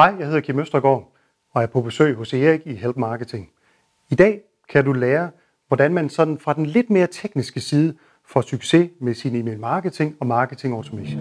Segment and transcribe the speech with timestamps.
[0.00, 1.12] Hej, jeg hedder Kim Østergaard
[1.54, 3.48] og er på besøg hos Erik i Help Marketing.
[4.10, 5.30] I dag kan du lære,
[5.68, 7.94] hvordan man sådan fra den lidt mere tekniske side
[8.28, 11.20] får succes med sin e-mail marketing og marketing automation.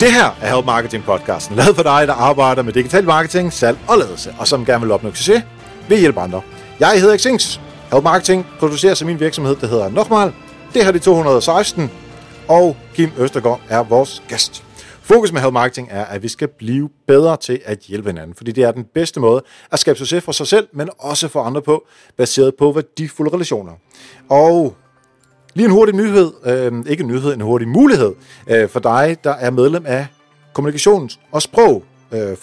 [0.00, 3.78] Det her er Help Marketing podcasten, lavet for dig, der arbejder med digital marketing, salg
[3.88, 5.44] og ledelse, og som gerne vil opnå succes
[5.92, 6.42] ved hjælp andre.
[6.80, 7.60] Jeg hedder Xings.
[7.92, 10.32] Help Marketing producerer så min virksomhed, der hedder Nokmal.
[10.74, 11.90] Det her er 216,
[12.48, 14.64] og Kim Østergaard er vores gæst.
[15.02, 18.52] Fokus med Help Marketing er, at vi skal blive bedre til at hjælpe hinanden, fordi
[18.52, 19.42] det er den bedste måde
[19.72, 21.86] at skabe succes for sig selv, men også for andre på,
[22.16, 23.72] baseret på værdifulde relationer.
[24.28, 24.76] Og
[25.54, 28.12] Lige en hurtig nyhed, øh, ikke en nyhed, en hurtig mulighed
[28.46, 30.06] øh, for dig, der er medlem af
[30.58, 32.36] Kommunikations- og sprog Øh,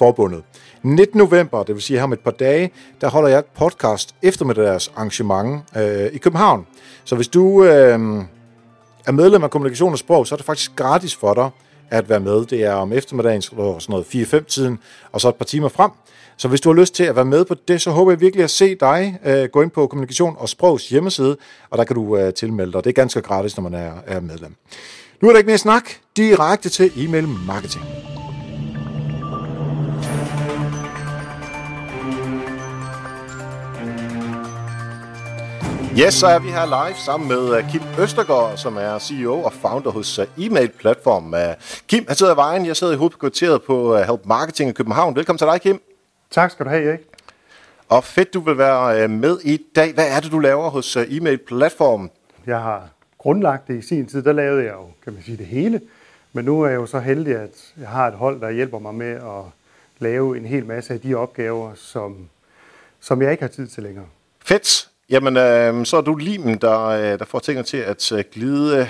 [0.83, 1.17] 19.
[1.17, 4.91] november, det vil sige her om et par dage, der holder jeg et podcast eftermiddags
[4.95, 6.67] arrangement øh, i København.
[7.03, 7.99] Så hvis du øh,
[9.05, 11.49] er medlem af Kommunikation og Sprog, så er det faktisk gratis for dig
[11.89, 12.45] at være med.
[12.45, 14.79] Det er om eftermiddagen, sådan noget 4-5 tiden,
[15.11, 15.91] og så et par timer frem.
[16.37, 18.43] Så hvis du har lyst til at være med på det, så håber jeg virkelig
[18.43, 19.19] at se dig.
[19.25, 21.37] Øh, gå ind på Kommunikation og Sprogs hjemmeside,
[21.69, 22.83] og der kan du øh, tilmelde dig.
[22.83, 24.55] Det er ganske gratis, når man er, er medlem.
[25.21, 25.89] Nu er der ikke mere snak.
[26.17, 28.08] Direkte til e-mail marketing.
[35.97, 39.53] Yes, så er vi her live sammen med uh, Kim Østergaard, som er CEO og
[39.53, 41.33] founder hos uh, e-mail-platform.
[41.33, 41.39] Uh,
[41.87, 42.65] Kim, han sidder i vejen.
[42.65, 45.15] Jeg sidder i hovedkvarteret på Help Marketing i København.
[45.15, 45.81] Velkommen til dig, Kim.
[46.31, 46.99] Tak skal du have, Erik.
[47.89, 49.93] Og fedt, du vil være med i dag.
[49.93, 52.09] Hvad er det, du laver hos e-mail-platformen?
[52.45, 54.23] Jeg har grundlagt det i sin tid.
[54.23, 55.81] Der lavede jeg jo, kan man sige, det hele.
[56.33, 58.95] Men nu er jeg jo så heldig, at jeg har et hold, der hjælper mig
[58.95, 59.43] med at
[59.99, 62.29] lave en hel masse af de opgaver, som,
[62.99, 64.05] som jeg ikke har tid til længere.
[64.45, 64.88] Fedt.
[65.11, 68.81] Jamen, øh, så er du limen, der, øh, der får tingene til at øh, glide
[68.81, 68.87] øh,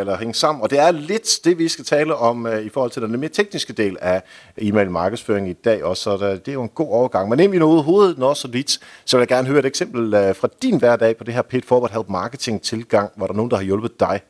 [0.00, 0.62] eller hænge sammen.
[0.62, 3.28] Og det er lidt det, vi skal tale om øh, i forhold til den mere
[3.28, 4.22] tekniske del af
[4.58, 6.02] e-mail markedsføring i dag også.
[6.02, 7.28] Så der, det er jo en god overgang.
[7.28, 8.70] Men inden vi nåede hovedet når så lidt,
[9.04, 11.64] så vil jeg gerne høre et eksempel øh, fra din hverdag på det her Pit
[11.64, 14.20] forward help marketing tilgang, hvor der er nogen, der har hjulpet dig.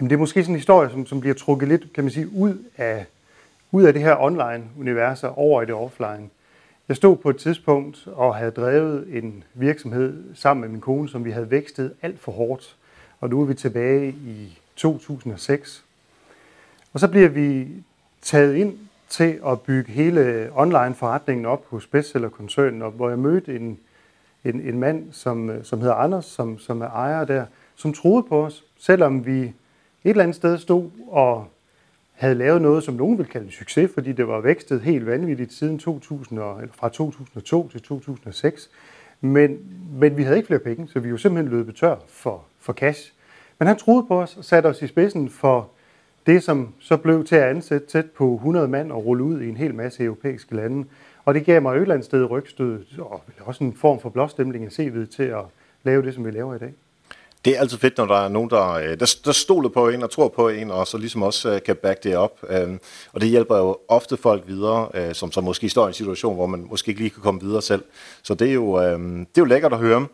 [0.00, 2.28] Jamen, det er måske sådan en historie, som, som bliver trukket lidt, kan man sige,
[2.32, 3.06] ud af,
[3.72, 6.30] ud af det her online-univers og over i det offline.
[6.90, 11.24] Jeg stod på et tidspunkt og havde drevet en virksomhed sammen med min kone, som
[11.24, 12.76] vi havde vækstet alt for hårdt.
[13.20, 15.84] Og nu er vi tilbage i 2006.
[16.92, 17.68] Og så bliver vi
[18.22, 23.78] taget ind til at bygge hele online-forretningen op hos bestsellerkoncernen, hvor jeg mødte en,
[24.44, 27.46] en, en mand, som, som hedder Anders, som, som er ejer der,
[27.76, 29.52] som troede på os, selvom vi et
[30.04, 31.48] eller andet sted stod og
[32.20, 35.52] havde lavet noget, som nogen vil kalde en succes, fordi det var vækstet helt vanvittigt
[35.52, 38.70] siden 2000, eller fra 2002 til 2006.
[39.20, 39.58] Men,
[39.92, 43.12] men vi havde ikke flere penge, så vi jo simpelthen løbet tør for, for cash.
[43.58, 45.70] Men han troede på os og satte os i spidsen for
[46.26, 49.48] det, som så blev til at ansætte tæt på 100 mand og rulle ud i
[49.48, 50.88] en hel masse europæiske lande.
[51.24, 54.64] Og det gav mig et eller andet sted rygstød, og også en form for blåstemling
[54.64, 55.44] af CV'et til at
[55.82, 56.72] lave det, som vi laver i dag.
[57.44, 60.02] Det er altid fedt, når der er nogen, der, øh, der, der stoler på en
[60.02, 62.38] og tror på en, og så ligesom også øh, kan back det op.
[62.48, 62.80] Øhm,
[63.12, 66.34] og det hjælper jo ofte folk videre, øh, som så måske står i en situation,
[66.34, 67.84] hvor man måske ikke lige kan komme videre selv.
[68.22, 70.06] Så det er jo, øhm, det er jo lækkert at høre.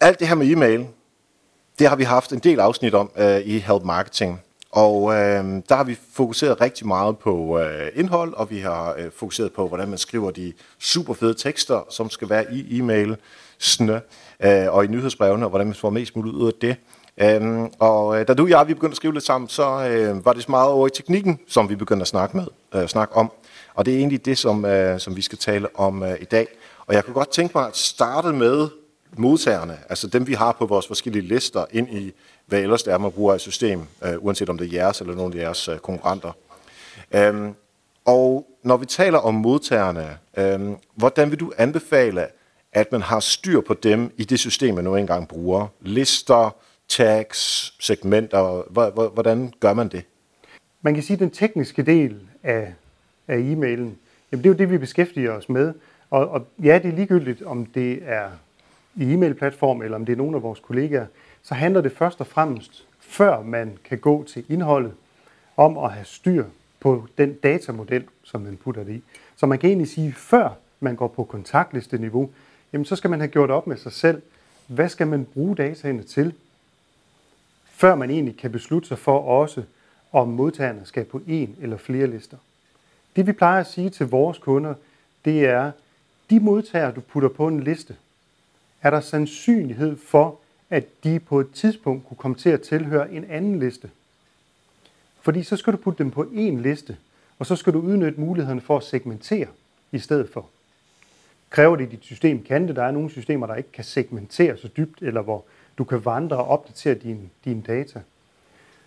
[0.00, 0.86] Alt det her med e-mail,
[1.78, 3.10] det har vi haft en del afsnit om
[3.44, 4.40] i Help Marketing.
[4.74, 9.10] Og øh, der har vi fokuseret rigtig meget på øh, indhold, og vi har øh,
[9.16, 13.16] fokuseret på, hvordan man skriver de super fede tekster, som skal være i e-mail
[13.58, 13.98] snø,
[14.44, 16.76] øh, og i nyhedsbrevene, og hvordan man får mest muligt ud af det.
[17.18, 20.24] Øhm, og øh, da du og jeg vi begyndte at skrive lidt sammen, så øh,
[20.24, 23.16] var det så meget over i teknikken, som vi begyndte at snakke, med, øh, snakke
[23.16, 23.32] om.
[23.74, 26.46] Og det er egentlig det, som, øh, som vi skal tale om øh, i dag.
[26.86, 28.68] Og jeg kunne godt tænke mig at starte med
[29.16, 32.12] modtagerne, altså dem vi har på vores forskellige lister, ind i
[32.46, 35.14] hvad ellers det er, man bruger i system, øh, uanset om det er jeres eller
[35.14, 36.32] nogle af jeres øh, konkurrenter.
[37.14, 37.54] Øhm,
[38.04, 40.60] og når vi taler om modtagerne, øh,
[40.94, 42.26] hvordan vil du anbefale,
[42.74, 45.66] at man har styr på dem i det system, man nu engang bruger.
[45.80, 46.56] Lister,
[46.88, 48.72] tags, segmenter,
[49.14, 50.04] hvordan gør man det?
[50.82, 52.74] Man kan sige, at den tekniske del af,
[53.28, 53.98] af e-mailen,
[54.32, 55.74] jamen det er jo det, vi beskæftiger os med.
[56.10, 58.30] Og, og ja, det er ligegyldigt, om det er
[58.96, 61.06] i e-mail-platform, eller om det er nogle af vores kollegaer,
[61.42, 64.92] så handler det først og fremmest, før man kan gå til indholdet,
[65.56, 66.44] om at have styr
[66.80, 69.02] på den datamodel, som man putter det i.
[69.36, 70.48] Så man kan egentlig sige, før
[70.80, 72.30] man går på kontaktlisteniveau,
[72.74, 74.22] jamen så skal man have gjort op med sig selv,
[74.66, 76.34] hvad skal man bruge dataene til,
[77.64, 79.62] før man egentlig kan beslutte sig for også,
[80.12, 82.36] om modtagerne skal på en eller flere lister.
[83.16, 84.74] Det vi plejer at sige til vores kunder,
[85.24, 85.72] det er,
[86.30, 87.96] de modtagere, du putter på en liste,
[88.82, 90.38] er der sandsynlighed for,
[90.70, 93.90] at de på et tidspunkt kunne komme til at tilhøre en anden liste.
[95.20, 96.96] Fordi så skal du putte dem på en liste,
[97.38, 99.46] og så skal du udnytte muligheden for at segmentere
[99.92, 100.48] i stedet for.
[101.54, 102.76] Kræver det, at dit system kan det?
[102.76, 105.44] Der er nogle systemer, der ikke kan segmentere så dybt, eller hvor
[105.78, 108.00] du kan vandre og opdatere dine din data.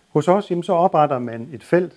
[0.10, 1.94] Hos os, jamen, så opretter man et felt.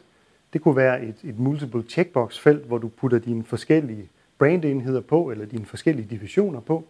[0.53, 4.09] Det kunne være et, et multiple checkbox felt, hvor du putter dine forskellige
[4.39, 6.85] brandenheder på, eller dine forskellige divisioner på.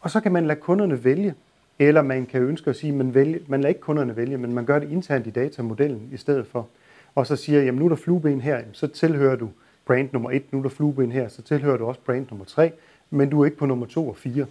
[0.00, 1.34] Og så kan man lade kunderne vælge,
[1.78, 4.54] eller man kan ønske at sige, at man, vælge, man lader ikke kunderne vælge, men
[4.54, 6.68] man gør det internt i datamodellen i stedet for.
[7.14, 9.48] Og så siger, jamen nu er der flueben her, så tilhører du
[9.90, 12.72] brand nummer 1, nu er der flueben her, så tilhører du også brand nummer 3,
[13.10, 14.46] men du er ikke på nummer 2 og 4.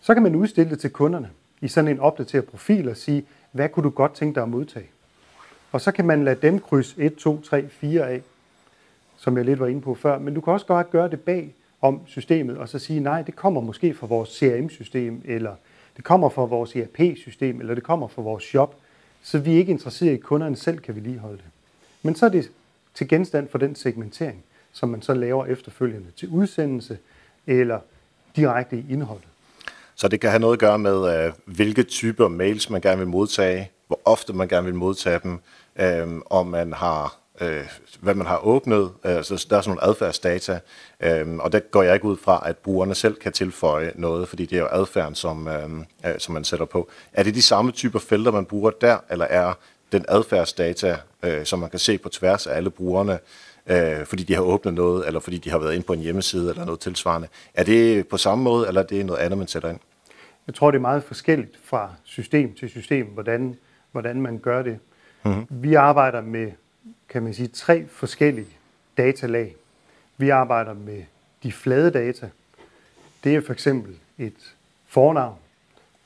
[0.00, 1.30] Så kan man udstille det til kunderne
[1.60, 4.86] i sådan en opdateret profil og sige, hvad kunne du godt tænke dig at modtage?
[5.72, 8.22] Og så kan man lade dem krydse 1, 2, 3, 4 af,
[9.16, 10.18] som jeg lidt var inde på før.
[10.18, 13.36] Men du kan også godt gøre det bag om systemet, og så sige, nej, det
[13.36, 15.54] kommer måske fra vores CRM-system, eller
[15.96, 18.76] det kommer fra vores ERP-system, eller det kommer fra vores shop,
[19.22, 21.50] så vi er ikke interesseret i, at kunderne selv kan vedligeholde det.
[22.02, 22.50] Men så er det
[23.00, 26.98] til genstand for den segmentering, som man så laver efterfølgende til udsendelse
[27.46, 27.78] eller
[28.36, 29.28] direkte i indholdet.
[29.94, 33.06] Så det kan have noget at gøre med, øh, hvilke typer mails man gerne vil
[33.06, 35.38] modtage, hvor ofte man gerne vil modtage dem,
[35.76, 37.64] øh, om man har øh,
[38.00, 38.90] hvad man har åbnet.
[39.04, 40.58] Øh, så der er sådan nogle adfærdsdata,
[41.00, 44.46] øh, og det går jeg ikke ud fra, at brugerne selv kan tilføje noget, fordi
[44.46, 46.88] det er jo adfærden, som, øhm, øh, som man sætter på.
[47.12, 49.54] Er det de samme typer felter, man bruger der, eller er
[49.92, 53.18] den adfærdsdata, øh, som man kan se på tværs af alle brugerne,
[53.66, 56.50] øh, fordi de har åbnet noget, eller fordi de har været inde på en hjemmeside
[56.50, 57.28] eller noget tilsvarende.
[57.54, 59.78] Er det på samme måde, eller er det noget andet, man sætter ind?
[60.46, 63.56] Jeg tror, det er meget forskelligt fra system til system, hvordan,
[63.92, 64.78] hvordan man gør det.
[65.24, 65.46] Mm-hmm.
[65.50, 66.52] Vi arbejder med
[67.10, 68.46] kan man sige, tre forskellige
[68.96, 69.56] datalag.
[70.16, 71.02] Vi arbejder med
[71.42, 72.30] de flade data.
[73.24, 74.54] Det er for eksempel et
[74.86, 75.38] fornavn.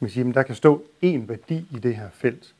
[0.00, 2.54] Man siger, at der kan stå én værdi i det her felt.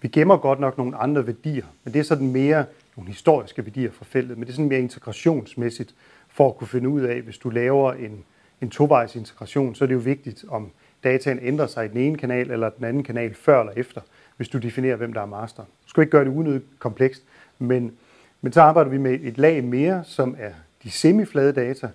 [0.00, 2.64] Vi gemmer godt nok nogle andre værdier, men det er sådan mere
[2.96, 5.94] nogle historiske værdier fra feltet, men det er sådan mere integrationsmæssigt
[6.28, 8.24] for at kunne finde ud af, hvis du laver en,
[8.60, 10.70] en tovejs integration, så er det jo vigtigt, om
[11.04, 14.00] dataen ændrer sig i den ene kanal eller den anden kanal før eller efter,
[14.36, 15.62] hvis du definerer, hvem der er master.
[15.62, 17.22] Du skal ikke gøre det unødigt komplekst,
[17.58, 17.92] men,
[18.40, 21.90] men så arbejder vi med et lag mere, som er de semiflade data.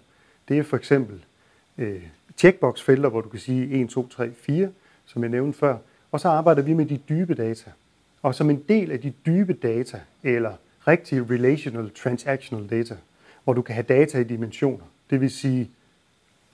[0.47, 1.25] Det er for eksempel
[1.77, 2.01] øh,
[2.37, 4.69] checkbox-felter, hvor du kan sige 1, 2, 3, 4,
[5.05, 5.77] som jeg nævnte før.
[6.11, 7.71] Og så arbejder vi med de dybe data.
[8.25, 10.53] Og som en del af de dybe data, eller
[10.87, 12.97] rigtige relational transactional data,
[13.43, 15.69] hvor du kan have data i dimensioner, det vil sige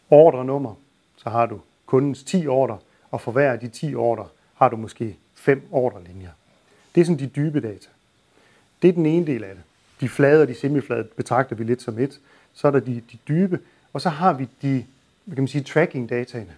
[0.09, 0.75] ordrenummer,
[1.18, 2.77] så har du kundens 10 ordre,
[3.12, 6.29] og for hver af de 10 ordre har du måske 5 ordrelinjer.
[6.95, 7.89] Det er sådan de dybe data.
[8.81, 9.63] Det er den ene del af det.
[10.01, 12.19] De flade og de semiflade betragter vi lidt som et.
[12.53, 13.59] Så er der de, de dybe,
[13.94, 14.85] og så har vi de
[15.25, 16.56] hvad kan man sige, tracking-dataene,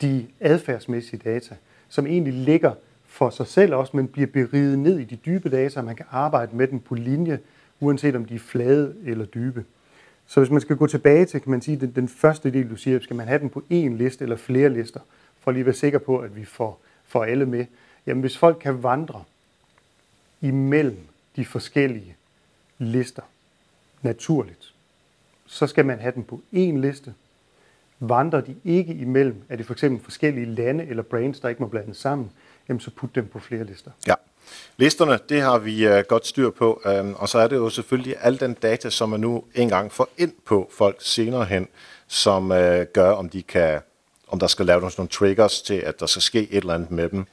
[0.00, 1.56] de adfærdsmæssige data,
[1.88, 2.72] som egentlig ligger
[3.16, 6.06] for sig selv også, men bliver beriget ned i de dybe data, og man kan
[6.10, 7.38] arbejde med dem på linje,
[7.80, 9.64] uanset om de er flade eller dybe.
[10.26, 12.76] Så hvis man skal gå tilbage til, kan man sige, den, den første del, du
[12.76, 15.00] siger, skal man have den på én liste eller flere lister,
[15.40, 17.66] for lige at være sikker på, at vi får, får alle med.
[18.06, 19.24] Jamen hvis folk kan vandre
[20.40, 20.98] imellem
[21.36, 22.16] de forskellige
[22.78, 23.22] lister
[24.02, 24.74] naturligt,
[25.46, 27.14] så skal man have den på én liste.
[28.00, 31.68] Vandrer de ikke imellem, er det for eksempel forskellige lande eller brands, der ikke må
[31.68, 32.30] blandes sammen,
[32.68, 33.90] jamen så put dem på flere lister.
[34.06, 34.14] Ja.
[34.76, 38.14] Listerne, det har vi øh, godt styr på, øhm, og så er det jo selvfølgelig
[38.20, 41.68] al den data, som man nu engang får ind på folk senere hen,
[42.06, 43.80] som øh, gør, om de kan,
[44.28, 47.08] om der skal laves nogle triggers til, at der skal ske et eller andet med
[47.08, 47.26] dem.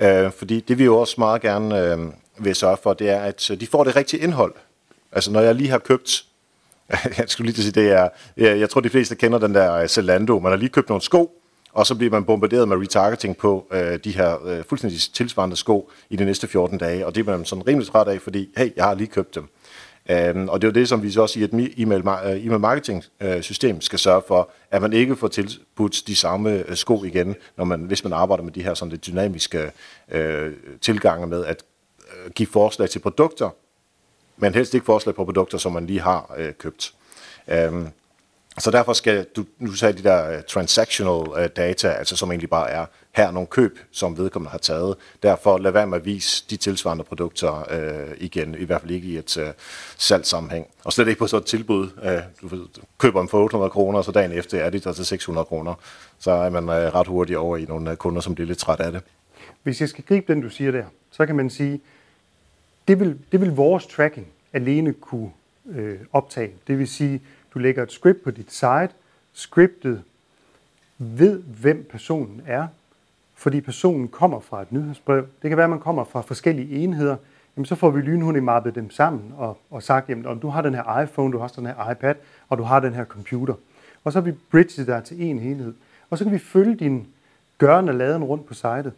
[0.00, 1.98] Øh, fordi det vi jo også meget gerne øh,
[2.38, 4.54] vil sørge for, det er, at øh, de får det rigtige indhold.
[5.12, 6.24] Altså når jeg lige har købt,
[7.18, 10.38] jeg skulle lige sige, det er, jeg tror de fleste kender den der øh, Zalando,
[10.38, 11.37] man har lige købt nogle sko,
[11.72, 15.90] og så bliver man bombarderet med retargeting på øh, de her øh, fuldstændig tilsvarende sko
[16.10, 18.70] i de næste 14 dage, og det er man sådan rimelig træt af, fordi, hey,
[18.76, 19.48] jeg har lige købt dem.
[20.10, 22.60] Øhm, og det er jo det, som vi så også i et e-mail, øh, e-mail
[22.60, 27.04] marketing øh, system skal sørge for, at man ikke får tilbudt de samme øh, sko
[27.04, 29.70] igen, når man, hvis man arbejder med de her sådan lidt dynamiske
[30.10, 31.64] øh, tilgange med at
[32.34, 33.50] give forslag til produkter,
[34.36, 36.94] men helst ikke forslag på produkter, som man lige har øh, købt.
[37.48, 37.88] Øhm,
[38.58, 42.50] så derfor skal du, nu sagde de der øh, transactional øh, data, altså som egentlig
[42.50, 44.96] bare er her nogle køb, som vedkommende har taget.
[45.22, 49.08] Derfor lad være med at vise de tilsvarende produkter øh, igen, i hvert fald ikke
[49.08, 49.48] i et øh,
[49.96, 50.66] salgssammenhæng.
[50.84, 51.88] Og slet ikke på sådan et tilbud.
[52.02, 52.66] Øh, du
[52.98, 55.74] køber dem for 800 kroner, og så dagen efter er de der til 600 kroner.
[56.18, 58.80] Så er man øh, ret hurtigt over i nogle øh, kunder, som bliver lidt træt
[58.80, 59.02] af det.
[59.62, 61.80] Hvis jeg skal gribe den, du siger der, så kan man sige,
[62.88, 65.30] det vil, det vil vores tracking alene kunne
[65.70, 66.50] øh, optage.
[66.66, 67.20] Det vil sige,
[67.54, 68.90] du lægger et script på dit site.
[69.32, 70.02] Scriptet
[70.98, 72.66] ved, hvem personen er,
[73.34, 75.26] fordi personen kommer fra et nyhedsbrev.
[75.42, 77.16] Det kan være, at man kommer fra forskellige enheder.
[77.56, 80.62] Jamen, så får vi lynhurtigt mappet dem sammen og, og sagt, jamen, om du har
[80.62, 82.14] den her iPhone, du har den her iPad,
[82.48, 83.54] og du har den her computer.
[84.04, 85.74] Og så har vi bridget dig til en enhed.
[86.10, 87.06] Og så kan vi følge din
[87.58, 88.92] gørende laden rundt på sitet.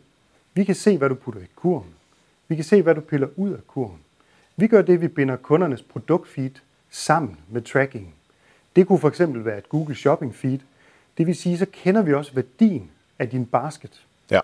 [0.54, 1.94] Vi kan se, hvad du putter i kurven.
[2.48, 3.98] Vi kan se, hvad du piller ud af kurven.
[4.56, 6.50] Vi gør det, vi binder kundernes produktfeed
[6.90, 8.14] sammen med tracking.
[8.76, 10.58] Det kunne for eksempel være et Google Shopping Feed.
[11.18, 14.04] Det vil sige, så kender vi også værdien af din basket.
[14.30, 14.40] Ja.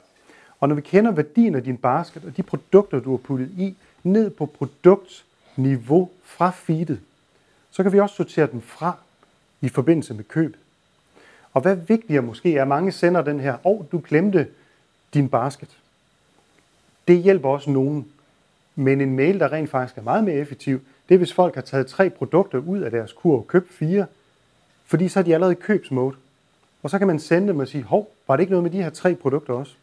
[0.60, 3.76] Og når vi kender værdien af din basket og de produkter, du har puttet i,
[4.02, 7.00] ned på produktniveau fra feedet,
[7.70, 8.96] så kan vi også sortere dem fra
[9.60, 10.56] i forbindelse med køb.
[11.52, 14.48] Og hvad vigtigere måske er, at mange sender den her, og oh, du glemte
[15.14, 15.78] din basket.
[17.08, 18.08] Det hjælper også nogen.
[18.74, 21.62] Men en mail, der rent faktisk er meget mere effektiv, det er, hvis folk har
[21.62, 24.06] taget tre produkter ud af deres kur og købt fire,
[24.86, 26.16] fordi så er de allerede i købsmode.
[26.82, 28.82] Og så kan man sende dem og sige, hov, var det ikke noget med de
[28.82, 29.74] her tre produkter også?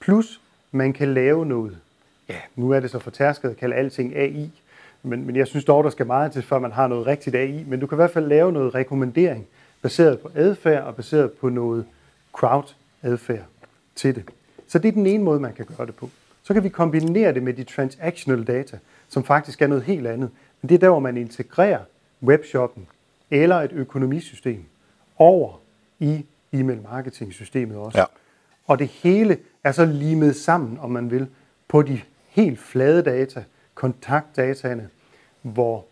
[0.00, 0.40] Plus,
[0.72, 1.78] man kan lave noget.
[2.28, 4.50] Ja, nu er det så fortærsket at kalde alting AI,
[5.02, 7.64] men, men jeg synes dog, der skal meget til, før man har noget rigtigt AI.
[7.66, 9.46] Men du kan i hvert fald lave noget rekommendering,
[9.82, 11.84] baseret på adfærd og baseret på noget
[12.32, 13.44] crowd-adfærd
[13.96, 14.24] til det.
[14.68, 16.10] Så det er den ene måde, man kan gøre det på.
[16.42, 20.30] Så kan vi kombinere det med de transactional data, som faktisk er noget helt andet.
[20.62, 21.80] Men det er der, hvor man integrerer
[22.22, 22.86] webshoppen
[23.30, 24.64] eller et økonomisystem
[25.16, 25.60] over
[25.98, 27.98] i e-mail marketing systemet også.
[27.98, 28.04] Ja.
[28.66, 31.26] Og det hele er så limet sammen, om man vil,
[31.68, 33.44] på de helt flade data,
[33.74, 34.88] kontaktdataene,
[35.42, 35.84] hvor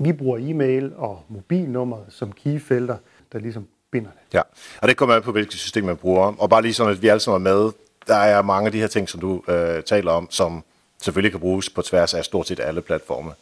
[0.00, 2.96] vi bruger e-mail og mobilnummer som keyfelter,
[3.32, 4.34] der ligesom binder det.
[4.34, 4.42] Ja,
[4.82, 6.34] og det kommer an på, hvilket system man bruger.
[6.38, 7.72] Og bare lige sådan, at vi alle sammen er med,
[8.06, 10.64] der er mange af de her ting, som du øh, taler om, som
[11.02, 13.32] selvfølgelig kan bruges på tværs af stort set alle platforme.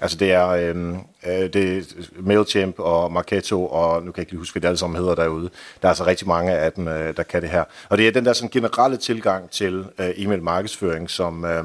[0.00, 0.94] Altså det er, øhm,
[1.26, 1.82] øh, det er
[2.20, 5.14] MailChimp og Marketo, og nu kan jeg ikke lige huske, hvad det alle sammen hedder
[5.14, 5.50] derude.
[5.82, 7.64] Der er altså rigtig mange af dem, øh, der kan det her.
[7.88, 11.64] Og det er den der sådan generelle tilgang til øh, e-mail markedsføring, som, øh,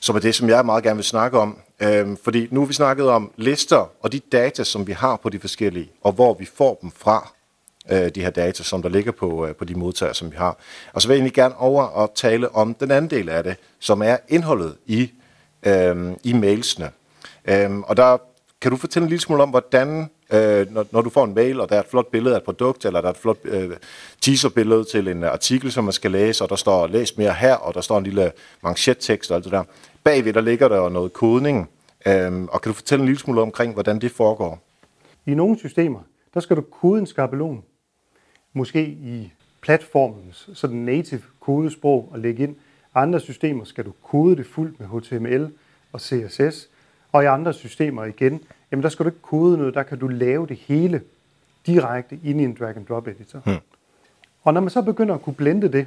[0.00, 1.58] som er det, som jeg meget gerne vil snakke om.
[1.80, 5.28] Øh, fordi nu har vi snakket om lister og de data, som vi har på
[5.28, 7.32] de forskellige, og hvor vi får dem fra
[7.90, 10.56] øh, de her data, som der ligger på, øh, på de modtagere, som vi har.
[10.92, 13.56] Og så vil jeg egentlig gerne over og tale om den anden del af det,
[13.78, 15.10] som er indholdet i,
[15.66, 16.90] øh, i mailsene.
[17.44, 18.18] Øhm, og der
[18.60, 21.60] kan du fortælle en lille smule om, hvordan, øh, når, når du får en mail,
[21.60, 23.70] og der er et flot billede af et produkt, eller der er et flot øh,
[24.20, 27.74] teaserbillede til en artikel, som man skal læse, og der står, læs mere her, og
[27.74, 29.64] der står en lille manchettekst og alt det der.
[30.04, 31.70] Bagved, der ligger der noget kodning.
[32.06, 34.62] Øhm, og kan du fortælle en lille smule omkring, hvordan det foregår?
[35.26, 36.00] I nogle systemer,
[36.34, 37.64] der skal du kode en skabelon.
[38.52, 42.56] Måske i platformens sådan native kodesprog og lægge ind.
[42.94, 45.52] Andre systemer skal du kode det fuldt med HTML
[45.92, 46.68] og CSS.
[47.12, 50.08] Og i andre systemer igen, jamen der skal du ikke kode noget, der kan du
[50.08, 51.02] lave det hele
[51.66, 53.38] direkte ind i en drag and drop editor.
[53.38, 53.56] Hmm.
[54.42, 55.86] Og når man så begynder at kunne blende det,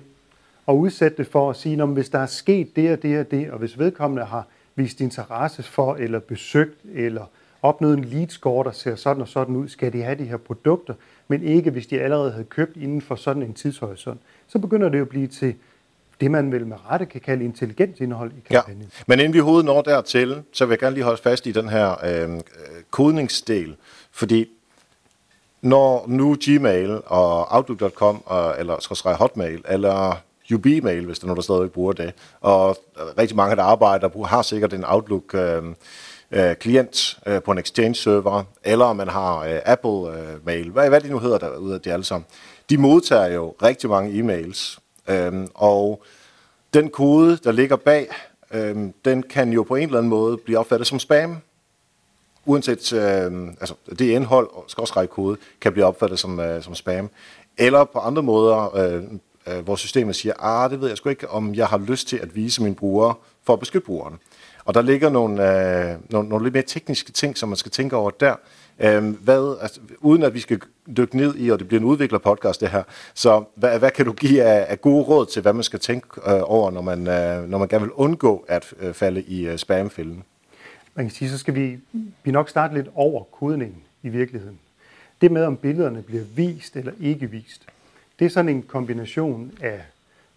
[0.65, 3.51] og udsætte det for at sige, hvis der er sket det og det og det,
[3.51, 7.25] og hvis vedkommende har vist interesse for, eller besøgt, eller
[7.61, 10.37] opnået en lead score, der ser sådan og sådan ud, skal de have de her
[10.37, 10.93] produkter,
[11.27, 14.21] men ikke hvis de allerede havde købt inden for sådan en tidshorisont.
[14.47, 15.55] Så begynder det at blive til
[16.21, 18.81] det, man vel med rette kan kalde intelligent indhold i kampagnen.
[18.81, 19.03] Ja.
[19.07, 21.69] Men inden vi hovedet når dertil, så vil jeg gerne lige holde fast i den
[21.69, 22.39] her øh,
[22.91, 23.75] kodningsdel,
[24.11, 24.49] fordi
[25.61, 30.21] når nu Gmail og Outlook.com, og, eller skal Hotmail, eller
[30.53, 32.77] UB-mail, hvis der er nogen, der stadig bruger det, og
[33.17, 35.63] rigtig mange, der arbejder, har sikkert en Outlook øh,
[36.31, 41.09] øh, klient øh, på en Exchange-server, eller man har øh, Apple-mail, øh, hvad, hvad de
[41.09, 42.25] nu hedder derude, de alle sammen.
[42.69, 46.03] De modtager jo rigtig mange e-mails, Øhm, og
[46.74, 48.08] den kode, der ligger bag,
[48.53, 51.38] øhm, den kan jo på en eller anden måde blive opfattet som spam.
[52.46, 57.10] Uanset, øhm, altså det indhold, og kode, kan blive opfattet som, øh, som spam.
[57.58, 59.03] Eller på andre måder, øh,
[59.48, 62.17] øh, hvor systemet siger, ah, det ved jeg sgu ikke, om jeg har lyst til
[62.17, 64.20] at vise min bruger for at beskytte brugeren.
[64.65, 67.96] Og der ligger nogle, øh, nogle, nogle lidt mere tekniske ting, som man skal tænke
[67.96, 68.36] over der.
[68.83, 70.59] Øhm, hvad, altså, uden at vi skal
[70.97, 72.83] dykke ned i, og det bliver en udviklerpodcast det her,
[73.13, 76.07] så hvad, hvad kan du give af, af gode råd til, hvad man skal tænke
[76.27, 79.57] øh, over, når man, øh, når man gerne vil undgå at øh, falde i øh,
[79.57, 80.23] spamfælden?
[80.95, 81.79] Man kan sige, så skal vi,
[82.23, 84.59] vi nok starte lidt over kodningen i virkeligheden.
[85.21, 87.65] Det med, om billederne bliver vist eller ikke vist,
[88.19, 89.81] det er sådan en kombination af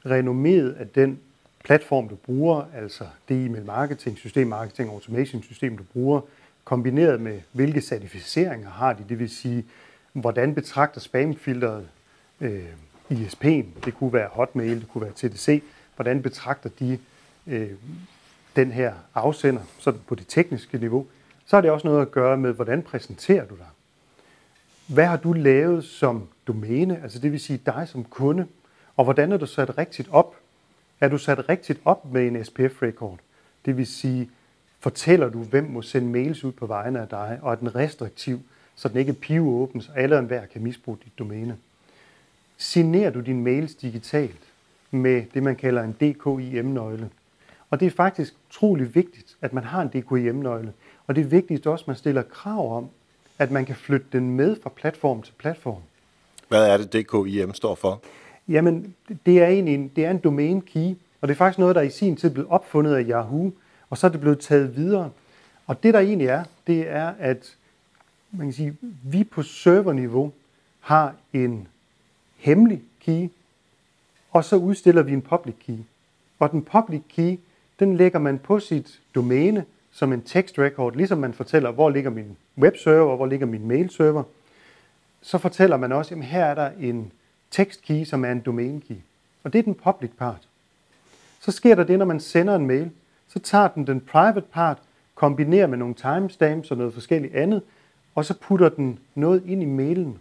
[0.06, 1.18] renommet af den
[1.64, 6.20] platform, du bruger, altså det e-mail marketing system, marketing automation system, du bruger,
[6.64, 9.64] kombineret med, hvilke certificeringer har de, det vil sige,
[10.12, 11.88] hvordan betragter spamfilteret
[12.40, 12.64] øh,
[13.10, 15.62] ISP'en, det kunne være Hotmail, det kunne være TDC,
[15.96, 16.98] hvordan betragter de
[17.46, 17.70] øh,
[18.56, 21.06] den her afsender sådan på det tekniske niveau,
[21.46, 23.66] så har det også noget at gøre med, hvordan præsenterer du dig.
[24.86, 28.46] hvad har du lavet som domæne, altså det vil sige dig som kunde,
[28.96, 30.36] og hvordan er du sat rigtigt op?
[31.00, 33.18] Er du sat rigtigt op med en SPF-record?
[33.64, 34.30] Det vil sige,
[34.84, 38.40] fortæller du, hvem må sende mails ud på vegne af dig, og er den restriktiv,
[38.76, 41.56] så den ikke pivåben, så alle og enhver kan misbruge dit domæne.
[42.56, 44.40] Signerer du dine mails digitalt
[44.90, 47.10] med det, man kalder en DKIM-nøgle.
[47.70, 50.72] Og det er faktisk utrolig vigtigt, at man har en DKIM-nøgle.
[51.06, 52.88] Og det er vigtigt også, at man stiller krav om,
[53.38, 55.82] at man kan flytte den med fra platform til platform.
[56.48, 58.02] Hvad er det, DKIM står for?
[58.48, 58.94] Jamen,
[59.26, 61.90] det er en, det er en domain key, og det er faktisk noget, der i
[61.90, 63.52] sin tid blev opfundet af Yahoo,
[63.94, 65.10] og så er det blevet taget videre.
[65.66, 67.56] Og det der egentlig er, det er, at
[68.30, 70.32] man kan sige, vi på serverniveau
[70.80, 71.68] har en
[72.36, 73.28] hemmelig key,
[74.32, 75.78] og så udstiller vi en public key.
[76.38, 77.38] Og den public key,
[77.78, 82.10] den lægger man på sit domæne som en text record, ligesom man fortæller, hvor ligger
[82.10, 84.22] min webserver, hvor ligger min mailserver.
[85.22, 87.12] Så fortæller man også, at her er der en
[87.50, 88.96] text key, som er en domain key.
[89.44, 90.48] Og det er den public part.
[91.40, 92.90] Så sker der det, når man sender en mail,
[93.34, 94.78] så tager den den private part,
[95.14, 97.62] kombinerer med nogle timestamps og noget forskelligt andet,
[98.14, 100.18] og så putter den noget ind i mailen,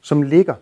[0.00, 0.54] som ligger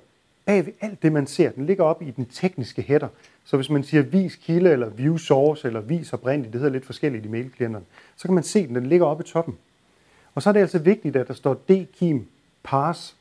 [0.45, 1.51] bag ved alt det, man ser.
[1.51, 3.09] Den ligger op i den tekniske header.
[3.45, 6.87] Så hvis man siger vis kilde, eller view source, eller vis oprindeligt, det hedder lidt
[6.87, 7.85] forskelligt i mailklienterne,
[8.17, 9.59] så kan man se den, den ligger oppe i toppen.
[10.35, 12.27] Og så er det altså vigtigt, at der står DKIM
[12.63, 13.17] pass.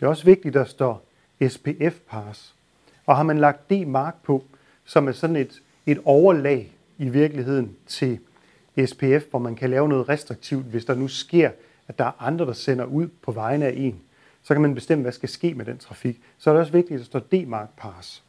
[0.00, 1.02] Det er også vigtigt, at der står
[1.48, 2.54] SPF pass.
[3.06, 4.44] Og har man lagt D-mark på,
[4.84, 8.18] som er sådan et, et overlag i virkeligheden til
[8.86, 11.50] SPF, hvor man kan lave noget restriktivt, hvis der nu sker,
[11.88, 14.00] at der er andre, der sender ud på vegne af en.
[14.42, 16.20] Så kan man bestemme, hvad skal ske med den trafik.
[16.38, 18.22] Så er det også vigtigt, at der står D-mark pass.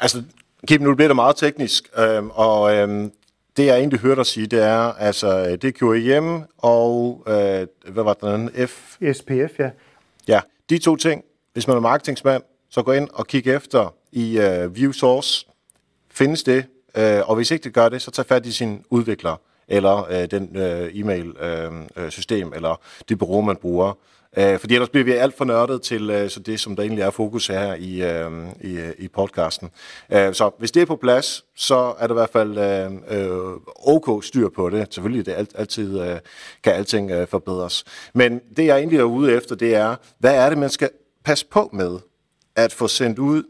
[0.00, 0.22] Altså,
[0.66, 3.12] Kim, nu bliver det meget teknisk, øhm, og øhm,
[3.56, 8.04] det jeg egentlig hørte dig sige, det er, altså, det er QEM og, øh, hvad
[8.04, 8.96] var den F?
[9.12, 9.70] SPF, ja.
[10.28, 10.40] Ja,
[10.70, 11.24] de to ting.
[11.52, 15.46] Hvis man er marketingsmand, så gå ind og kig efter i uh, View Source.
[16.10, 16.64] Findes det?
[16.98, 19.36] Øh, og hvis ikke det gør det, så tag fat i sin udvikler
[19.68, 23.92] eller øh, den øh, e-mail-system øh, øh eller det bureau, man bruger.
[24.36, 27.02] Uh, fordi ellers bliver vi alt for nørdet til øh, så det, som der egentlig
[27.02, 28.30] er fokus her i, øh,
[28.60, 29.70] i, i podcasten.
[30.08, 33.56] Uh, så hvis det er på plads, så er der i hvert fald øh, øh,
[33.76, 34.94] ok styr på det.
[34.94, 36.18] Selvfølgelig det alt, altid, øh,
[36.64, 37.84] kan alting øh, forbedres.
[38.14, 40.90] Men det, jeg egentlig er ude efter, det er, hvad er det, man skal
[41.24, 41.98] passe på med
[42.56, 43.42] at få sendt ud,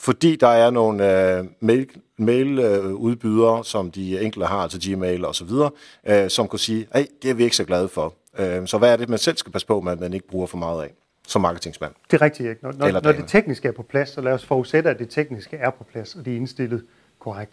[0.00, 5.34] fordi der er nogle uh, mail, mailudbydere, uh, som de enkelte har, altså Gmail og
[5.34, 5.70] så videre,
[6.10, 8.14] uh, som kan sige, at det er vi ikke så glade for.
[8.38, 10.46] Uh, så hvad er det, man selv skal passe på med, at man ikke bruger
[10.46, 10.90] for meget af
[11.28, 11.92] som marketingsmand?
[12.10, 12.62] Det er rigtigt, ikke?
[12.62, 15.56] Når, når, når det tekniske er på plads, så lad os forudsætte, at det tekniske
[15.56, 16.84] er på plads, og det er indstillet
[17.18, 17.52] korrekt.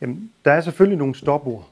[0.00, 1.68] Jamen, der er selvfølgelig nogle stopord.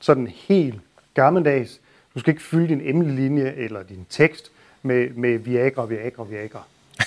[0.00, 0.80] Sådan helt
[1.14, 1.80] gammeldags.
[2.14, 4.50] Du skal ikke fylde din emnelinje eller din tekst
[4.82, 6.62] med, med Viagra, Viagra, Viagra.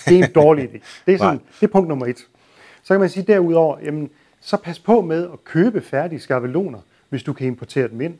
[0.05, 0.79] Det er en dårlig idé.
[1.05, 2.27] Det er, sådan, det er punkt nummer et.
[2.83, 4.09] Så kan man sige derudover, jamen,
[4.41, 8.17] så pas på med at købe færdige skabeloner, hvis du kan importere dem ind.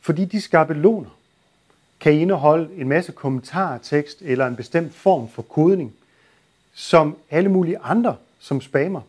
[0.00, 1.10] Fordi de skabeloner
[2.00, 5.94] kan indeholde en masse kommentartekst eller en bestemt form for kodning,
[6.74, 9.00] som alle mulige andre, som spammer,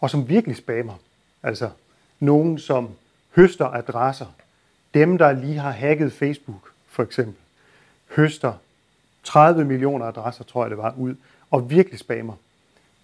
[0.00, 0.94] og som virkelig spammer.
[1.42, 1.70] Altså
[2.20, 2.88] nogen, som
[3.36, 4.26] høster adresser.
[4.94, 7.34] Dem, der lige har hacket Facebook, for eksempel,
[8.16, 8.52] høster
[9.24, 11.14] 30 millioner adresser, tror jeg det var, ud,
[11.50, 12.34] og virkelig spammer.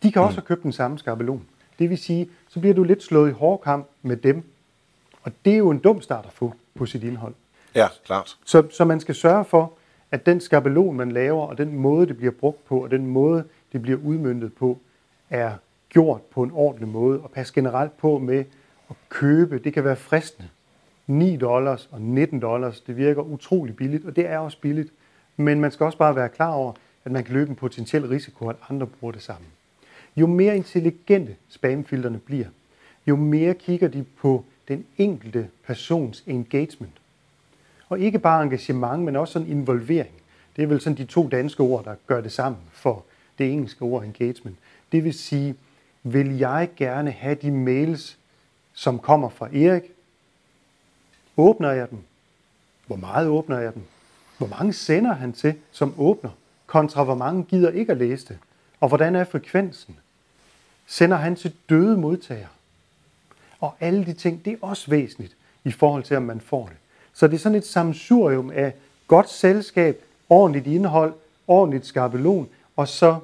[0.02, 0.36] De kan også mm.
[0.36, 1.46] have købt den samme skabelon.
[1.78, 4.42] Det vil sige, så bliver du lidt slået i hårdkamp med dem.
[5.22, 7.34] Og det er jo en dum start at få på sit indhold.
[7.74, 8.36] Ja, klart.
[8.44, 9.72] Så, så man skal sørge for,
[10.10, 13.44] at den skabelon, man laver, og den måde, det bliver brugt på, og den måde,
[13.72, 14.78] det bliver udmyndtet på,
[15.30, 15.52] er
[15.88, 17.20] gjort på en ordentlig måde.
[17.20, 18.44] Og pas generelt på med
[18.90, 19.58] at købe.
[19.58, 20.48] Det kan være fristende.
[21.06, 24.92] 9 dollars og 19 dollars, det virker utrolig billigt, og det er også billigt.
[25.36, 26.72] Men man skal også bare være klar over,
[27.04, 29.46] at man kan løbe en potentiel risiko, at andre bruger det samme.
[30.16, 32.46] Jo mere intelligente spamfilterne bliver,
[33.06, 36.92] jo mere kigger de på den enkelte persons engagement.
[37.88, 40.14] Og ikke bare engagement, men også sådan involvering.
[40.56, 43.04] Det er vel sådan de to danske ord, der gør det sammen for
[43.38, 44.56] det engelske ord engagement.
[44.92, 45.54] Det vil sige,
[46.02, 48.18] vil jeg gerne have de mails,
[48.72, 49.82] som kommer fra Erik?
[51.36, 51.98] Åbner jeg dem?
[52.86, 53.82] Hvor meget åbner jeg dem?
[54.38, 56.30] Hvor mange sender han til, som åbner,
[56.66, 58.38] kontra hvor mange gider ikke at læse det?
[58.80, 59.96] Og hvordan er frekvensen?
[60.86, 62.48] Sender han til døde modtagere?
[63.60, 66.76] Og alle de ting, det er også væsentligt i forhold til, om man får det.
[67.14, 68.74] Så det er sådan et samsurium af
[69.08, 71.14] godt selskab, ordentligt indhold,
[71.48, 73.18] ordentligt skabelon, og så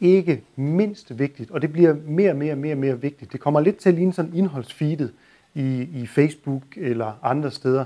[0.00, 3.32] ikke mindst vigtigt, og det bliver mere og mere og mere, og mere vigtigt.
[3.32, 5.12] Det kommer lidt til at ligne sådan indholdsfeedet
[5.54, 7.84] i, i Facebook eller andre steder.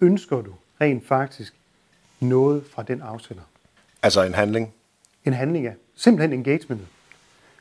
[0.00, 1.54] Ønsker du rent faktisk
[2.20, 3.42] noget fra den afsender?
[4.02, 4.74] Altså en handling?
[5.24, 5.74] en handling af.
[5.98, 6.86] Simpelthen engagementet.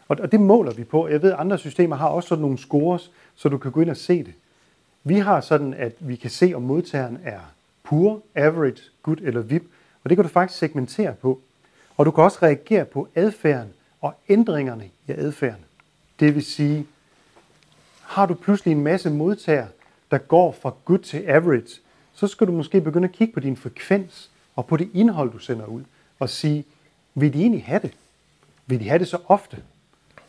[0.08, 1.08] Og, og det måler vi på.
[1.08, 3.90] Jeg ved, at andre systemer har også sådan nogle scores, så du kan gå ind
[3.90, 4.34] og se det.
[5.04, 7.40] Vi har sådan, at vi kan se, om modtageren er
[7.84, 9.64] pur, average, good eller VIP,
[10.04, 11.42] og det kan du faktisk segmentere på.
[11.98, 13.70] Og du kan også reagere på adfærden
[14.02, 15.66] og ændringerne i adfærden.
[16.20, 16.88] Det vil sige,
[18.02, 19.68] har du pludselig en masse modtagere,
[20.12, 21.82] der går fra good til average,
[22.14, 25.38] så skal du måske begynde at kigge på din frekvens og på det indhold, du
[25.38, 25.84] sender ud,
[26.20, 26.66] og sige,
[27.16, 27.94] vil de egentlig have det?
[28.68, 29.58] Vil de have det så ofte?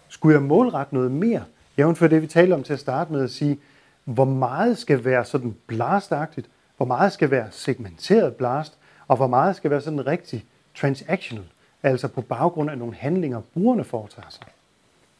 [0.09, 1.45] Skulle jeg målrette noget mere?
[1.79, 3.59] Jævnfør det, vi talte om til at starte med at sige,
[4.05, 6.47] hvor meget skal være sådan blastagtigt,
[6.77, 11.45] hvor meget skal være segmenteret blast, og hvor meget skal være sådan rigtig transactional,
[11.83, 14.47] altså på baggrund af nogle handlinger, brugerne foretager sig.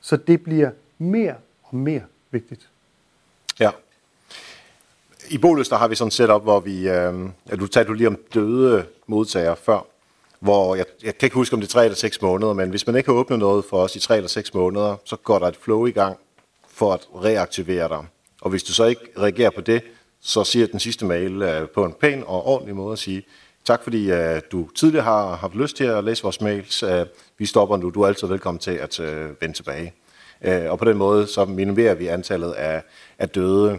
[0.01, 2.69] Så det bliver mere og mere vigtigt.
[3.61, 3.71] Ja.
[5.31, 7.15] I Bolus, der har vi sådan et setup, hvor vi, øh,
[7.51, 9.87] du talte du lige om døde modtagere før,
[10.41, 12.87] hvor jeg, jeg kan ikke huske, om det er tre eller seks måneder, men hvis
[12.87, 15.47] man ikke har åbnet noget for os i tre eller seks måneder, så går der
[15.47, 16.17] et flow i gang
[16.69, 18.07] for at reaktivere dig.
[18.41, 19.83] Og hvis du så ikke reagerer på det,
[20.21, 23.23] så siger den sidste mail øh, på en pæn og ordentlig måde at sige,
[23.65, 26.83] tak fordi øh, du tidligere har haft lyst til at læse vores mails.
[26.83, 27.07] Øh,
[27.39, 27.91] vi stopper nu.
[27.91, 29.93] Du er altid velkommen til at øh, vende tilbage.
[30.43, 32.83] Øh, og på den måde så minimerer vi antallet af,
[33.19, 33.79] af døde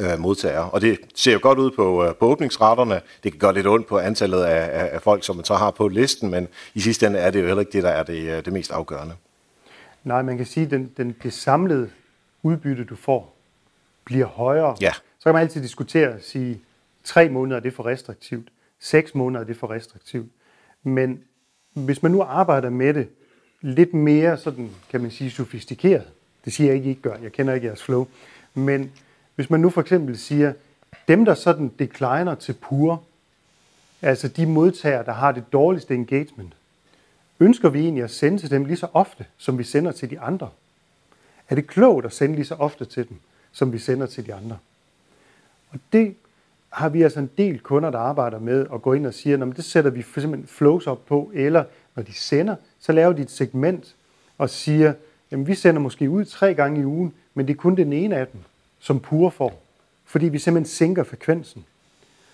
[0.00, 0.70] øh, modtagere.
[0.70, 3.00] Og det ser jo godt ud på, øh, på åbningsretterne.
[3.24, 5.70] Det kan gøre lidt ondt på antallet af, af, af folk, som man så har
[5.70, 8.36] på listen, men i sidste ende er det jo heller ikke det, der er det,
[8.36, 9.14] øh, det mest afgørende.
[10.04, 11.90] Nej, man kan sige, at den, den, det samlede
[12.42, 13.36] udbytte, du får,
[14.04, 14.76] bliver højere.
[14.80, 14.92] Ja.
[14.92, 16.60] Så kan man altid diskutere og sige,
[17.04, 18.48] tre måneder er det for restriktivt,
[18.80, 20.28] seks måneder er det for restriktivt.
[20.82, 21.22] Men
[21.72, 23.08] hvis man nu arbejder med det
[23.60, 26.04] lidt mere, sådan, kan man sige, sofistikeret,
[26.44, 28.06] det siger jeg ikke, I ikke gør, jeg kender ikke jeres flow,
[28.54, 28.92] men
[29.34, 30.52] hvis man nu for eksempel siger,
[31.08, 32.98] dem der sådan decliner til pure,
[34.02, 36.52] altså de modtagere, der har det dårligste engagement,
[37.40, 40.20] ønsker vi egentlig at sende til dem lige så ofte, som vi sender til de
[40.20, 40.50] andre?
[41.48, 43.16] Er det klogt at sende lige så ofte til dem,
[43.52, 44.58] som vi sender til de andre?
[45.70, 46.14] Og det
[46.70, 49.56] har vi altså en del kunder, der arbejder med at gå ind og sige, at
[49.56, 53.30] det sætter vi simpelthen flows op på, eller når de sender, så laver de et
[53.30, 53.94] segment
[54.38, 54.94] og siger,
[55.30, 58.16] at vi sender måske ud tre gange i ugen, men det er kun den ene
[58.16, 58.40] af dem,
[58.84, 59.62] som pure får,
[60.04, 61.64] fordi vi simpelthen sænker frekvensen.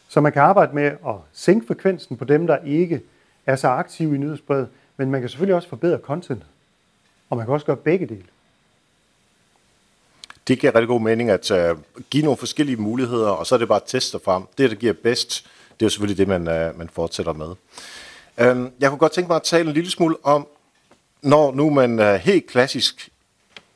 [0.08, 3.00] Så man kan arbejde med at sænke frekvensen på dem, der ikke
[3.46, 6.42] er så aktive i nyhedsbrevet, men man kan selvfølgelig også forbedre content.
[7.30, 8.24] Og man kan også gøre begge dele.
[10.48, 11.78] Det giver rigtig god mening at uh,
[12.10, 14.42] give nogle forskellige muligheder, og så er det bare at teste frem.
[14.58, 15.46] Det, der giver bedst,
[15.80, 17.48] det er selvfølgelig det, man, uh, man fortsætter med.
[18.50, 20.46] Um, jeg kunne godt tænke mig at tale en lille smule om,
[21.22, 23.10] når nu man uh, helt klassisk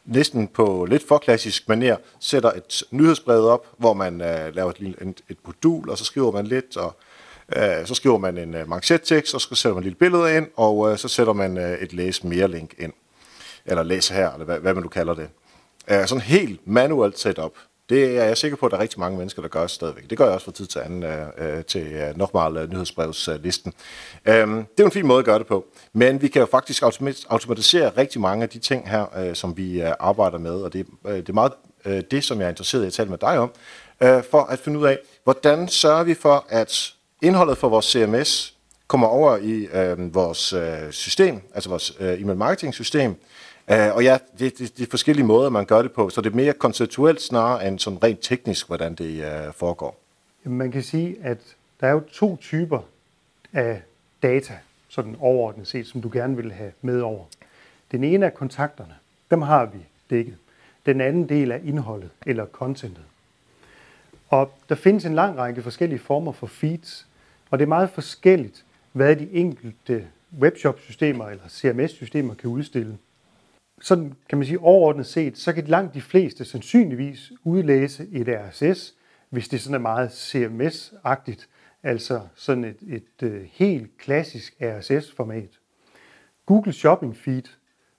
[0.04, 4.96] næsten på lidt for klassisk manér sætter et nyhedsbrev op, hvor man øh, laver et,
[5.00, 6.96] et, et modul, og så skriver man lidt, og
[7.56, 10.46] øh, så skriver man en øh, manchetekst, og så sætter man et lille billede ind,
[10.56, 12.92] og øh, så sætter man øh, et læs mere link ind.
[13.66, 15.28] Eller læs her, eller hvad, hvad man nu kalder det.
[15.88, 17.52] Øh, sådan helt manuelt setup.
[17.88, 20.10] Det er jeg sikker på, at der er rigtig mange mennesker, der gør stadigvæk.
[20.10, 23.72] Det gør jeg også fra tid til anden øh, øh til øh, normal øh, nyhedsbrevslisten.
[24.24, 25.66] Øhm, det er jo en fin måde at gøre det på.
[25.92, 26.82] Men vi kan jo faktisk
[27.28, 30.54] automatisere rigtig mange af de ting her, øh, som vi øh, arbejder med.
[30.54, 31.52] Og det, øh, det er meget
[31.84, 33.50] øh, det, som jeg er interesseret i at tale med dig om.
[34.00, 36.92] øh, for at finde ud af, hvordan sørger vi for, at
[37.22, 38.54] indholdet for vores CMS
[38.88, 43.16] kommer over i øh, vores øh, system, altså vores øh, e-mail marketing system,
[43.70, 46.32] Uh, og ja, det, det, det er forskellige måder, man gør det på, så det
[46.32, 50.00] er mere konceptuelt snarere end sådan rent teknisk, hvordan det uh, foregår.
[50.44, 51.38] Jamen, man kan sige, at
[51.80, 52.80] der er jo to typer
[53.52, 53.82] af
[54.22, 57.24] data, sådan overordnet set, som du gerne vil have med over.
[57.92, 58.94] Den ene er kontakterne.
[59.30, 59.78] Dem har vi
[60.10, 60.36] dækket.
[60.86, 63.04] Den anden del er indholdet eller contentet.
[64.28, 67.06] Og der findes en lang række forskellige former for feeds,
[67.50, 70.06] og det er meget forskelligt, hvad de enkelte
[70.40, 72.98] webshop-systemer eller CMS-systemer kan udstille
[73.80, 78.94] sådan kan man sige overordnet set, så kan langt de fleste sandsynligvis udlæse et RSS,
[79.30, 81.48] hvis det sådan er meget CMS-agtigt,
[81.82, 85.58] altså sådan et, et, et helt klassisk RSS-format.
[86.46, 87.42] Google Shopping Feed,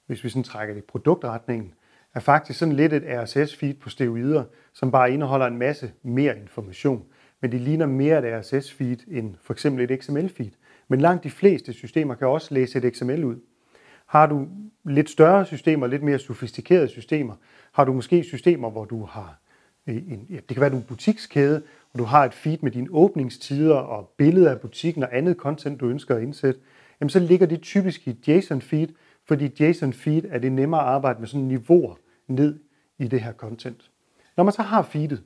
[0.05, 1.73] hvis vi sådan trækker det i produktretningen,
[2.13, 7.05] er faktisk sådan lidt et RSS-feed på steroider, som bare indeholder en masse mere information.
[7.41, 10.51] Men det ligner mere et RSS-feed end for eksempel et XML-feed.
[10.87, 13.35] Men langt de fleste systemer kan også læse et XML ud.
[14.05, 14.47] Har du
[14.85, 17.35] lidt større systemer, lidt mere sofistikerede systemer,
[17.71, 19.39] har du måske systemer, hvor du har
[19.87, 21.63] øh, en, ja, det kan være du en butikskæde,
[21.93, 25.79] og du har et feed med dine åbningstider og billeder af butikken og andet content,
[25.79, 26.59] du ønsker at indsætte,
[27.01, 28.87] jamen så ligger det typisk i JSON feed,
[29.27, 31.95] fordi JSON feed er det nemmere at arbejde med sådan niveauer
[32.27, 32.59] ned
[32.97, 33.91] i det her content.
[34.37, 35.23] Når man så har feedet,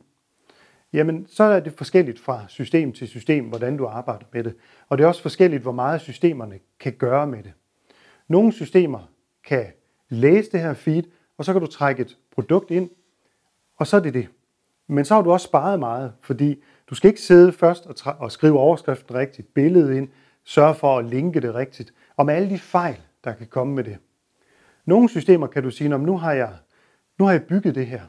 [0.94, 4.56] jamen så er det forskelligt fra system til system, hvordan du arbejder med det.
[4.89, 7.54] Og det er også forskelligt, hvor meget systemerne kan gøre med det.
[8.30, 9.12] Nogle systemer
[9.44, 9.65] kan
[10.10, 11.04] læse det her feed,
[11.38, 12.89] og så kan du trække et produkt ind,
[13.76, 14.28] og så er det det.
[14.88, 18.32] Men så har du også sparet meget, fordi du skal ikke sidde først og, og
[18.32, 20.10] skrive overskriften rigtigt, billedet ind,
[20.44, 23.84] sørge for at linke det rigtigt, og med alle de fejl, der kan komme med
[23.84, 23.98] det.
[24.86, 26.54] Nogle systemer kan du sige, nu har jeg,
[27.20, 28.02] nu har jeg bygget det her.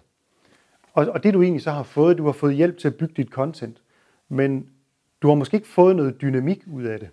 [0.93, 3.15] Og, og det du egentlig så har fået, du har fået hjælp til at bygge
[3.17, 3.83] dit content,
[4.29, 4.71] men
[5.23, 7.09] du har måske ikke fået noget dynamik ud af det.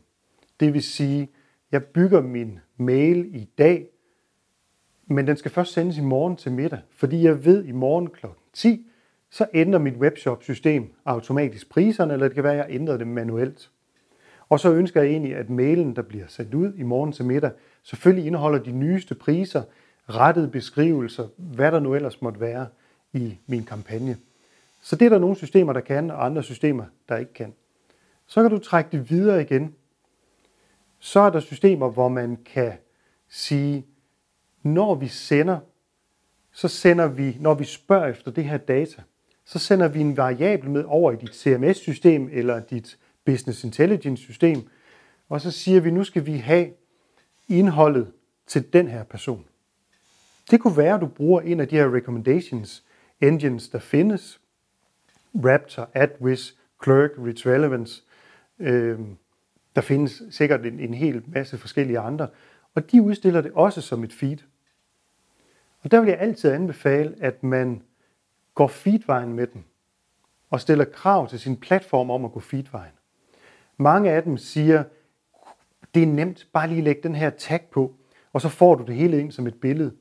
[0.59, 1.29] Det vil sige,
[1.71, 3.87] jeg bygger min mail i dag,
[5.07, 8.25] men den skal først sendes i morgen til middag, fordi jeg ved i morgen kl.
[8.53, 8.85] 10,
[9.29, 13.71] så ændrer mit webshop-system automatisk priserne, eller det kan være, at jeg ændrer det manuelt.
[14.49, 17.51] Og så ønsker jeg egentlig, at mailen, der bliver sendt ud i morgen til middag,
[17.83, 19.63] selvfølgelig indeholder de nyeste priser,
[20.09, 22.67] rettede beskrivelser, hvad der nu ellers måtte være
[23.13, 24.17] i min kampagne.
[24.81, 27.53] Så det er der nogle systemer, der kan, og andre systemer, der ikke kan.
[28.27, 29.75] Så kan du trække det videre igen.
[31.07, 32.73] Så er der systemer, hvor man kan
[33.29, 33.85] sige,
[34.63, 35.59] når vi sender,
[36.51, 39.01] så sender vi, når vi spørger efter det her data,
[39.45, 44.69] så sender vi en variabel med over i dit CMS-system eller dit Business Intelligence-system,
[45.29, 46.69] og så siger vi, nu skal vi have
[47.47, 48.11] indholdet
[48.47, 49.45] til den her person.
[50.51, 52.83] Det kunne være, at du bruger en af de her recommendations
[53.21, 54.41] engines, der findes.
[55.35, 56.51] Raptor, AdWiz,
[56.83, 58.03] Clerk, Rich Relevance.
[58.59, 58.99] Øh,
[59.77, 62.27] der findes sikkert en, en hel masse forskellige andre.
[62.75, 64.37] Og de udstiller det også som et feed.
[65.81, 67.81] Og der vil jeg altid anbefale, at man
[68.55, 69.65] går feedvejen med den,
[70.49, 72.91] og stiller krav til sin platform om at gå feedvejen.
[73.77, 74.83] Mange af dem siger,
[75.95, 77.95] det er nemt, bare lige lægge den her tag på,
[78.33, 79.93] og så får du det hele ind som et billede.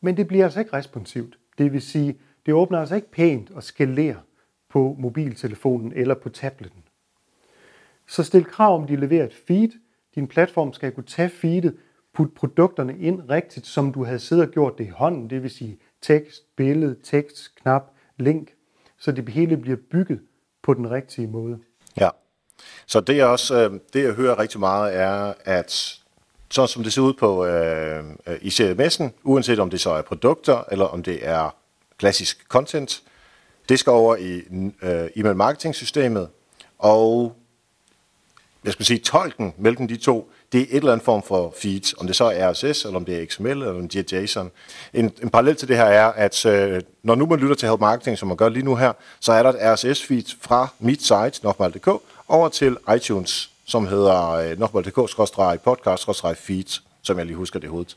[0.00, 1.38] Men det bliver altså ikke responsivt.
[1.58, 4.20] Det vil sige, det åbner altså ikke pænt og skalerer
[4.68, 6.83] på mobiltelefonen eller på tabletten.
[8.08, 9.68] Så stil krav om, de leverer et feed.
[10.14, 11.76] Din platform skal kunne tage feedet,
[12.14, 15.30] putte produkterne ind rigtigt, som du havde siddet og gjort det i hånden.
[15.30, 18.48] Det vil sige tekst, billede, tekst, knap, link,
[18.98, 20.20] så det hele bliver bygget
[20.62, 21.58] på den rigtige måde.
[21.96, 22.08] Ja,
[22.86, 26.00] så det er også, øh, det jeg hører rigtig meget er, at
[26.50, 28.04] sådan som det ser ud på øh,
[28.40, 31.56] i CMS'en, uanset om det så er produkter, eller om det er
[31.98, 33.02] klassisk content,
[33.68, 34.36] det skal over i
[34.82, 36.28] øh, e-mail marketing systemet,
[36.78, 37.36] og
[38.64, 42.00] jeg skal sige, tolken mellem de to, det er et eller andet form for feed,
[42.00, 44.50] om det så er RSS, eller om det er XML, eller om det er JSON.
[44.94, 47.80] En, en parallel til det her er, at øh, når nu man lytter til Help
[47.80, 51.40] Marketing, som man gør lige nu her, så er der et RSS-feed fra mit site,
[51.42, 51.88] nokmal.dk,
[52.28, 57.96] over til iTunes, som hedder øh, nokmal.dk-podcast-feed, som jeg lige husker det i hovedet.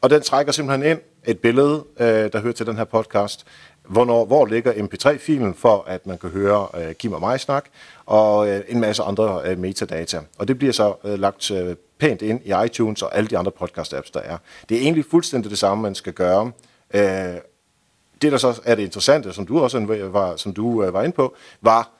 [0.00, 3.46] Og den trækker simpelthen ind et billede, øh, der hører til den her podcast,
[3.88, 7.64] hvornår, hvor ligger mp3-filen, for at man kan høre øh, Kim og mig snak,
[8.06, 10.20] og øh, en masse andre øh, metadata.
[10.38, 13.52] Og det bliver så øh, lagt øh, pænt ind i iTunes og alle de andre
[13.62, 14.38] podcast-apps, der er.
[14.68, 16.52] Det er egentlig fuldstændig det samme, man skal gøre.
[16.94, 17.02] Øh,
[18.22, 21.16] det, der så er det interessante, som du også var, som du øh, var inde
[21.16, 21.90] på, var,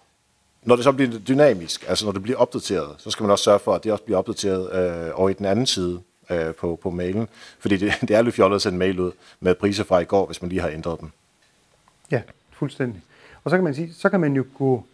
[0.62, 3.58] når det så bliver dynamisk, altså når det bliver opdateret, så skal man også sørge
[3.58, 6.90] for, at det også bliver opdateret øh, over i den anden side øh, på, på
[6.90, 7.28] mailen.
[7.58, 10.26] Fordi det, det er lidt fjollet at sende mail ud med priser fra i går,
[10.26, 11.10] hvis man lige har ændret dem.
[12.10, 13.02] Ja, fuldstændig.
[13.44, 14.84] Og så kan man sige, så kan man jo gå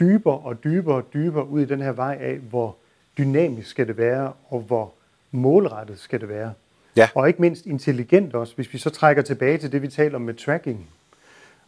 [0.00, 2.76] dybere og dybere og dybere ud i den her vej af, hvor
[3.18, 4.92] dynamisk skal det være, og hvor
[5.30, 6.52] målrettet skal det være.
[6.96, 7.08] Ja.
[7.14, 10.22] Og ikke mindst intelligent også, hvis vi så trækker tilbage til det, vi taler om
[10.22, 10.88] med tracking.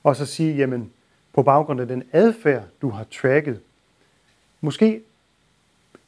[0.04, 0.90] Og så sige, jamen,
[1.34, 3.60] på baggrund af den adfærd, du har tracket,
[4.60, 5.02] måske,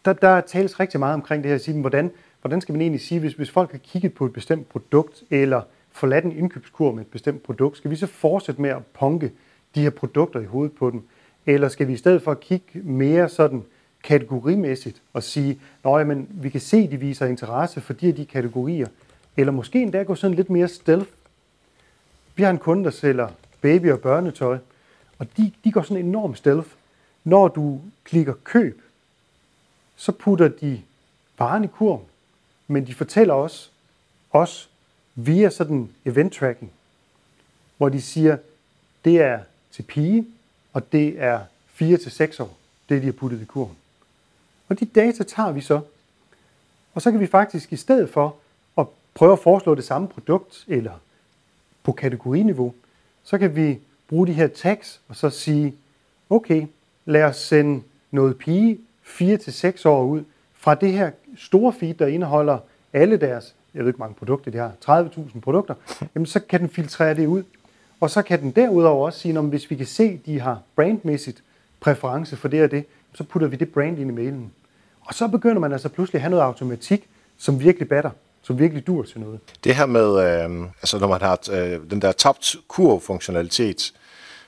[0.05, 3.01] der, der tales rigtig meget omkring det her, at sige, hvordan, hvordan skal man egentlig
[3.01, 5.63] sige, hvis, hvis folk har kigget på et bestemt produkt, eller
[5.95, 9.33] forladt en indkøbskur med et bestemt produkt, skal vi så fortsætte med at punke
[9.75, 11.03] de her produkter i hovedet på dem?
[11.47, 13.65] Eller skal vi i stedet for at kigge mere sådan
[14.03, 18.25] kategorimæssigt og sige, at vi kan se, at de viser interesse for de her de
[18.27, 18.87] kategorier,
[19.37, 21.11] eller måske endda gå sådan lidt mere stealth.
[22.37, 23.29] Vi har en kunde, der sælger
[23.61, 24.59] baby- og børnetøj,
[25.19, 26.69] og de, de går sådan enormt stealth.
[27.25, 28.83] Når du klikker køb,
[29.97, 30.83] så putter de
[31.39, 32.05] varen i kurven,
[32.69, 33.73] men de fortæller os,
[34.31, 34.71] os
[35.15, 36.73] via sådan event tracking,
[37.77, 38.37] hvor de siger,
[39.05, 39.41] det er
[39.73, 40.27] til pige,
[40.73, 42.57] og det er 4 til 6 år,
[42.89, 43.77] det de har puttet i kurven.
[44.69, 45.81] Og de data tager vi så,
[46.95, 48.37] og så kan vi faktisk i stedet for
[48.79, 50.93] at prøve at foreslå det samme produkt, eller
[51.83, 52.75] på kategoriniveau,
[53.25, 55.75] så kan vi bruge de her tags og så sige,
[56.31, 56.67] okay,
[57.05, 60.25] lad os sende noget pige 4-6 år ud
[60.55, 62.59] fra det her store feed, der indeholder
[62.93, 64.73] alle deres, jeg ved ikke mange produkter de har,
[65.05, 65.75] 30.000 produkter,
[66.15, 67.43] jamen så kan den filtrere det ud.
[68.01, 70.61] Og så kan den derudover også sige, at hvis vi kan se, at de har
[70.77, 71.43] brandmæssigt
[71.81, 72.85] præference for det og det,
[73.15, 74.53] så putter vi det brand ind i mailen.
[75.01, 78.11] Og så begynder man altså pludselig at have noget automatik, som virkelig batter.
[78.43, 79.41] som virkelig dur til noget.
[79.65, 83.93] Det her med, øh, altså når man har øh, den der tabt kurv-funktionalitet,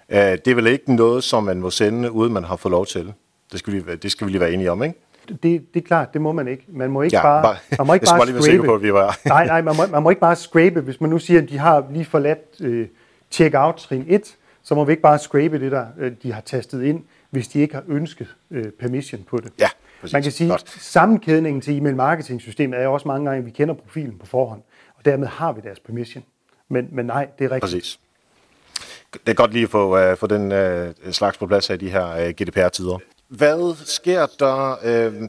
[0.09, 2.87] øh, det er vel ikke noget, som man må sende, uden man har fået lov
[2.87, 3.12] til.
[3.53, 4.99] Det skal vi, det skal vi lige være enige om, ikke?
[5.29, 6.65] Det, det er klart, det må man ikke.
[6.69, 8.62] Man må ikke ja, bare, bare, man må ikke bare lige scrape.
[8.62, 9.19] På, at vi var.
[9.25, 10.81] nej, nej, man må, man må ikke bare scrape.
[10.81, 12.87] Hvis man nu siger, at de har lige forladt øh,
[13.31, 16.83] check-out trin 1, så må vi ikke bare scrape det, der øh, de har tastet
[16.83, 19.53] ind, hvis de ikke har ønsket øh, permission på det.
[19.59, 19.69] Ja,
[20.01, 20.12] præcis.
[20.12, 23.51] Man kan sige, at sammenkædningen til e-mail marketing systemet er også mange gange, at vi
[23.51, 24.62] kender profilen på forhånd,
[24.99, 26.25] og dermed har vi deres permission.
[26.69, 27.61] Men, men nej, det er rigtigt.
[27.61, 27.99] Præcis.
[29.12, 31.91] Det er godt lige at få, uh, få den uh, slags på plads af de
[31.91, 32.99] her uh, GDPR-tider.
[33.29, 35.29] Hvad sker der, øh,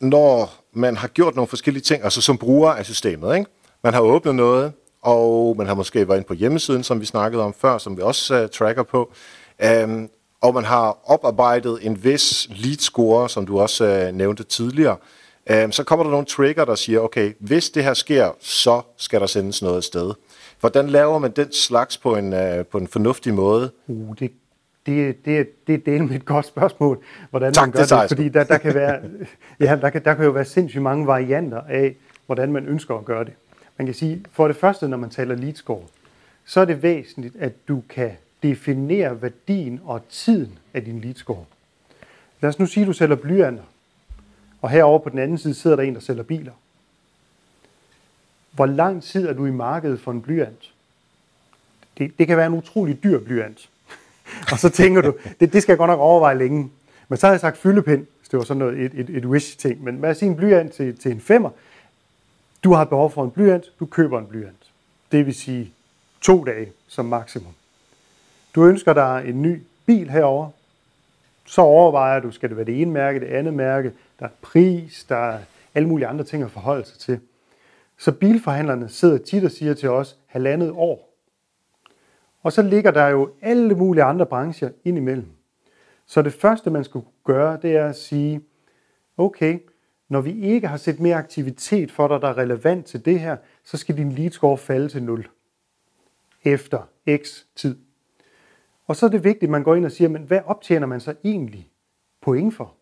[0.00, 3.36] når man har gjort nogle forskellige ting, altså som bruger af systemet?
[3.36, 3.50] Ikke?
[3.84, 7.42] Man har åbnet noget, og man har måske været inde på hjemmesiden, som vi snakkede
[7.42, 9.12] om før, som vi også uh, tracker på.
[9.84, 14.96] Um, og man har oparbejdet en vis lead score, som du også uh, nævnte tidligere.
[15.64, 19.20] Um, så kommer der nogle trigger, der siger, okay, hvis det her sker, så skal
[19.20, 20.12] der sendes noget sted.
[20.60, 23.70] Hvordan laver man den slags på en, uh, på en fornuftig måde?
[23.88, 24.30] Uh, det,
[24.86, 28.08] det, det, det er del med et godt spørgsmål, hvordan tak, man gør det, det,
[28.08, 29.00] fordi der, der, kan være,
[29.60, 33.04] ja, der, kan, der kan jo være sindssygt mange varianter af, hvordan man ønsker at
[33.04, 33.32] gøre det.
[33.76, 35.82] Man kan sige, for det første, når man taler lead score,
[36.44, 38.10] så er det væsentligt, at du kan
[38.42, 41.44] definere værdien og tiden af din lead score.
[42.40, 43.62] Lad os nu sige, at du sælger blyanter,
[44.62, 46.52] og herover på den anden side sidder der en, der sælger biler.
[48.52, 50.72] Hvor lang tid er du i markedet for en blyant?
[51.98, 53.68] Det, det kan være en utrolig dyr blyant.
[54.52, 56.70] og så tænker du, det, det skal jeg godt nok overveje længe.
[57.08, 59.84] Men så har jeg sagt fyldepind, hvis det var sådan noget, et, et, et wish-ting.
[59.84, 61.50] Men hvad siger en blyant til, til en femmer.
[62.64, 64.72] Du har behov for en blyant, du køber en blyant.
[65.12, 65.72] Det vil sige
[66.20, 67.52] to dage som maksimum.
[68.54, 70.50] Du ønsker dig en ny bil herover,
[71.46, 75.04] så overvejer du, skal det være det ene mærke, det andet mærke, der er pris,
[75.08, 75.38] der er
[75.74, 77.20] alle mulige andre ting at forholde sig til.
[77.98, 81.13] Så bilforhandlerne sidder tit og siger til os, halvandet år.
[82.44, 85.28] Og så ligger der jo alle mulige andre brancher indimellem.
[86.06, 88.40] Så det første, man skulle gøre, det er at sige,
[89.16, 89.58] okay,
[90.08, 93.36] når vi ikke har set mere aktivitet for dig, der er relevant til det her,
[93.64, 95.28] så skal din lead score falde til 0
[96.44, 97.78] efter x tid.
[98.86, 101.00] Og så er det vigtigt, at man går ind og siger, men hvad optjener man
[101.00, 101.70] så egentlig
[102.20, 102.74] point for?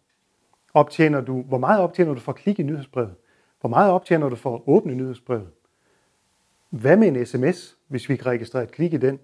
[0.75, 3.15] Optjener du, hvor meget optjener du for at klikke i nyhedsbrevet?
[3.61, 5.49] Hvor meget optjener du for at åbne nyhedsbrevet?
[6.71, 9.19] Hvad med en sms, hvis vi kan registrere et klik i den?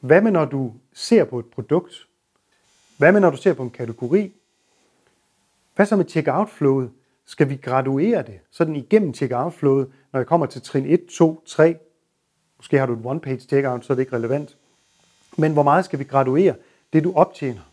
[0.00, 2.06] Hvad med når du ser på et produkt?
[2.98, 4.32] Hvad med når du ser på en kategori?
[5.76, 6.90] Hvad så med checkout-flowet?
[7.26, 11.76] Skal vi graduere det sådan igennem checkout-flowet, når jeg kommer til trin 1, 2, 3?
[12.56, 14.56] Måske har du et one-page checkout, så er det ikke relevant.
[15.38, 16.54] Men hvor meget skal vi graduere
[16.92, 17.72] det, du optjener?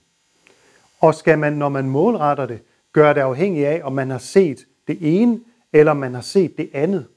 [0.99, 2.61] Og skal man, når man målretter det,
[2.93, 5.39] gøre det afhængig af, om man har set det ene,
[5.73, 7.07] eller om man har set det andet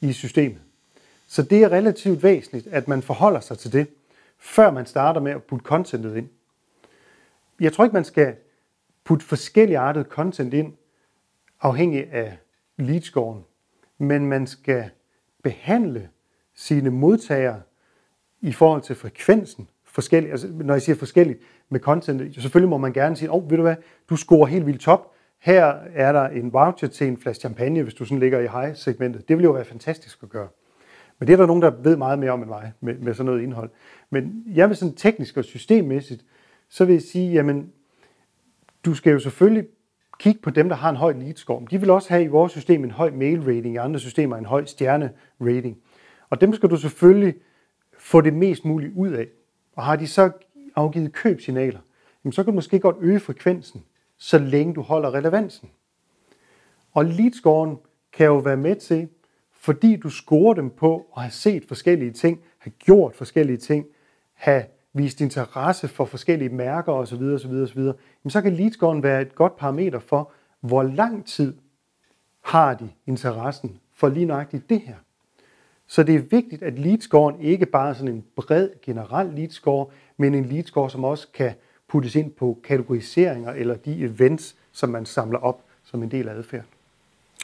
[0.00, 0.58] i systemet.
[1.26, 3.86] Så det er relativt væsentligt, at man forholder sig til det,
[4.40, 6.28] før man starter med at putte contentet ind.
[7.60, 8.36] Jeg tror ikke, man skal
[9.04, 10.72] putte forskellige artet content ind,
[11.60, 12.38] afhængig af
[12.76, 13.44] leadscoren,
[13.98, 14.90] men man skal
[15.42, 16.08] behandle
[16.54, 17.62] sine modtagere
[18.40, 20.32] i forhold til frekvensen forskelligt.
[20.32, 23.56] Altså, når jeg siger forskelligt med content, selvfølgelig må man gerne sige, åh, oh, ved
[23.56, 23.76] du hvad,
[24.10, 25.14] du scorer helt vildt top.
[25.38, 29.28] Her er der en voucher til en flaske champagne, hvis du sådan ligger i high-segmentet.
[29.28, 30.48] Det vil jo være fantastisk at gøre.
[31.20, 33.26] Men det er der nogen, der ved meget mere om end mig med, med sådan
[33.26, 33.70] noget indhold.
[34.10, 36.24] Men jeg vil sådan teknisk og systemmæssigt,
[36.68, 37.72] så vil jeg sige, jamen,
[38.84, 39.66] du skal jo selvfølgelig
[40.18, 41.66] kigge på dem, der har en høj lead score.
[41.70, 44.44] De vil også have i vores system en høj mail rating, i andre systemer en
[44.44, 45.78] høj stjerne rating.
[46.30, 47.34] Og dem skal du selvfølgelig
[47.98, 49.26] få det mest muligt ud af.
[49.76, 50.30] Og har de så
[50.76, 51.80] afgivet købsignaler,
[52.24, 53.84] jamen så kan du måske godt øge frekvensen,
[54.16, 55.70] så længe du holder relevansen.
[56.92, 57.78] Og leadscoren
[58.12, 59.08] kan jo være med til,
[59.60, 63.86] fordi du scorer dem på at have set forskellige ting, have gjort forskellige ting,
[64.32, 67.22] have vist interesse for forskellige mærker osv.
[67.22, 67.80] osv., osv.
[67.80, 71.54] Jamen så kan leadscoren være et godt parameter for, hvor lang tid
[72.44, 74.96] har de interessen for lige nøjagtigt det her.
[75.86, 79.86] Så det er vigtigt, at leadscoren ikke bare er sådan en bred, generel leadscore,
[80.16, 81.52] men en leadscore, som også kan
[81.88, 86.34] puttes ind på kategoriseringer eller de events, som man samler op som en del af
[86.34, 86.64] adfærd.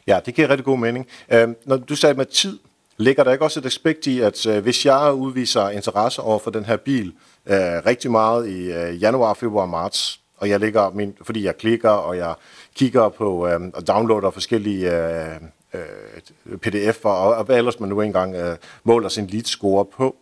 [0.07, 1.07] Ja, det giver rigtig god mening.
[1.33, 2.59] Øh, når du sagde med tid,
[2.97, 6.51] ligger der ikke også et aspekt i, at øh, hvis jeg udviser interesse over for
[6.51, 7.07] den her bil
[7.47, 11.91] øh, rigtig meget i øh, januar, februar, marts, og jeg ligger min, fordi jeg klikker,
[11.91, 12.35] og jeg
[12.75, 15.35] kigger på øh, og downloader forskellige øh,
[15.75, 20.17] øh, pdf'er, og, og hvad ellers man nu engang øh, måler sin lead score på.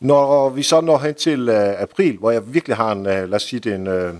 [0.00, 3.34] Når vi så når hen til øh, april, hvor jeg virkelig har en, øh, lad
[3.34, 4.14] os sige det en, øh,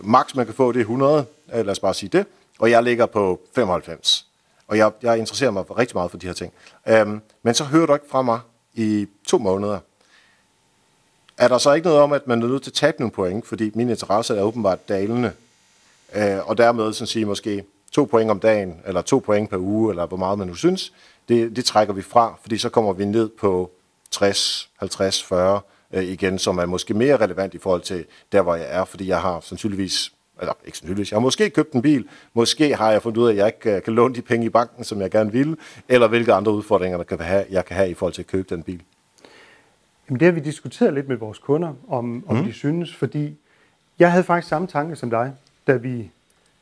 [0.00, 2.26] max man kan få, det er 100, øh, lad os bare sige det,
[2.58, 4.26] og jeg ligger på 95.
[4.68, 6.52] og jeg, jeg interesserer mig rigtig meget for de her ting.
[6.88, 8.40] Øhm, men så hører du ikke fra mig
[8.74, 9.78] i to måneder.
[11.38, 13.46] Er der så ikke noget om, at man er nødt til at tabe nogle point,
[13.46, 15.32] fordi min interesse er åbenbart dalende,
[16.14, 19.90] øh, og dermed sådan sige måske to point om dagen, eller to point per uge,
[19.90, 20.92] eller hvor meget man nu synes,
[21.28, 23.70] det, det trækker vi fra, fordi så kommer vi ned på
[24.10, 25.60] 60, 50, 40
[25.92, 29.08] øh, igen, som er måske mere relevant i forhold til der, hvor jeg er, fordi
[29.08, 33.02] jeg har sandsynligvis eller ikke sandsynligvis, jeg har måske købt en bil, måske har jeg
[33.02, 35.10] fundet ud af, at jeg ikke øh, kan låne de penge i banken, som jeg
[35.10, 35.56] gerne vil,
[35.88, 38.54] eller hvilke andre udfordringer, der kan have, jeg kan have i forhold til at købe
[38.54, 38.82] den bil.
[40.08, 42.44] Jamen det har vi diskuteret lidt med vores kunder, om, om mm.
[42.44, 43.36] de synes, fordi
[43.98, 45.32] jeg havde faktisk samme tanke som dig,
[45.66, 46.10] da vi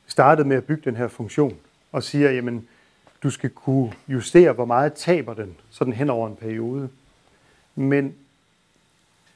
[0.06, 1.56] startede med at bygge den her funktion,
[1.92, 2.68] og siger, jamen,
[3.22, 6.88] du skal kunne justere, hvor meget taber den, sådan hen over en periode.
[7.74, 8.14] Men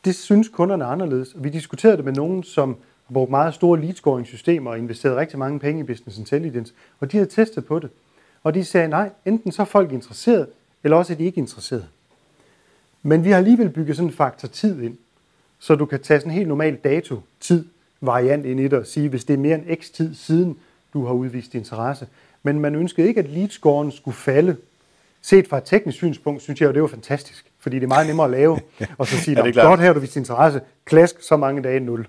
[0.04, 1.34] det synes kunderne anderledes.
[1.34, 2.76] Og vi diskuterede det med nogen, som
[3.12, 7.12] brugt meget store lead scoring systemer og investeret rigtig mange penge i business intelligence, og
[7.12, 7.90] de havde testet på det.
[8.42, 10.46] Og de sagde, nej, enten så er folk interesseret,
[10.84, 11.86] eller også er de ikke interesseret.
[13.02, 14.96] Men vi har alligevel bygget sådan en faktor tid ind,
[15.58, 17.64] så du kan tage sådan en helt normal dato-tid
[18.00, 20.56] variant ind i det og sige, hvis det er mere end x tid siden,
[20.92, 22.06] du har udvist interesse.
[22.42, 24.56] Men man ønskede ikke, at leadscoren skulle falde.
[25.22, 28.06] Set fra et teknisk synspunkt, synes jeg at det var fantastisk, fordi det er meget
[28.06, 28.60] nemmere at lave,
[28.98, 32.06] og så sige, ja, godt her du vist interesse, klask, så mange dage, nul.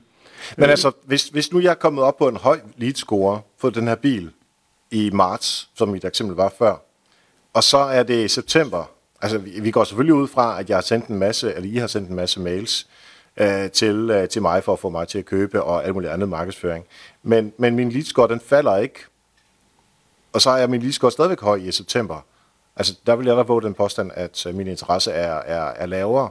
[0.57, 3.87] Men altså, hvis, hvis nu jeg er kommet op på en høj leadscore for den
[3.87, 4.31] her bil
[4.91, 6.75] i marts, som mit eksempel var før,
[7.53, 10.77] og så er det i september, altså vi, vi går selvfølgelig ud fra, at jeg
[10.77, 12.87] har sendt en masse, eller I har sendt en masse mails,
[13.37, 16.11] øh, til, øh, til mig for at få mig til at købe og alt muligt
[16.11, 16.85] andet markedsføring.
[17.23, 18.99] Men, men min lead score, den falder ikke.
[20.33, 22.25] Og så er min lead score stadigvæk høj i september.
[22.75, 25.85] Altså, der vil jeg da våge den påstand, at øh, min interesse er, er, er
[25.85, 26.29] lavere.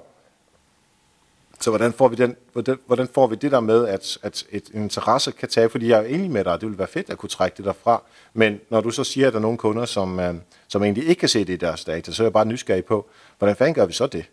[1.61, 4.71] Så hvordan får vi, den, hvordan, hvordan får vi det der med, at, at et
[4.75, 7.29] interesse kan tage, fordi jeg er enig med dig, det vil være fedt at kunne
[7.29, 8.03] trække det derfra,
[8.35, 10.35] men når du så siger, at der er nogle kunder, som, øh,
[10.69, 13.07] som egentlig ikke kan se det i deres data, så er jeg bare nysgerrig på,
[13.39, 14.25] hvordan fanden gør vi så det?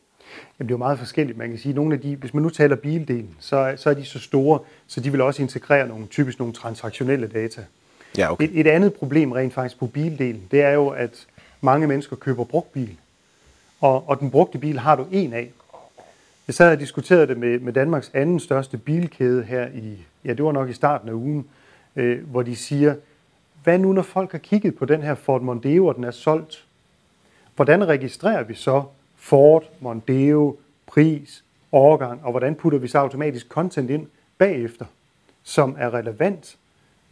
[0.60, 1.38] Jamen, det er jo meget forskelligt.
[1.38, 4.06] Man kan sige, nogle af de, hvis man nu taler bildelen, så, så er de
[4.06, 7.66] så store, så de vil også integrere nogle, typisk nogle transaktionelle data.
[8.18, 8.44] Ja, okay.
[8.44, 11.26] et, et andet problem rent faktisk på bildelen, det er jo, at
[11.62, 12.98] mange mennesker køber brugt bil.
[13.82, 15.52] Og, og den brugte bil har du en af.
[16.48, 20.46] Jeg sad og diskuterede det med, med Danmarks anden største bilkæde her i, ja, det
[20.46, 21.48] var nok i starten af ugen,
[21.96, 22.96] øh, hvor de siger,
[23.64, 26.66] hvad nu når folk har kigget på den her Ford Mondeo, og den er solgt?
[27.56, 28.84] Hvordan registrerer vi så,
[29.16, 34.86] Ford, Mondeo, pris, årgang, og hvordan putter vi så automatisk content ind bagefter,
[35.44, 36.58] som er relevant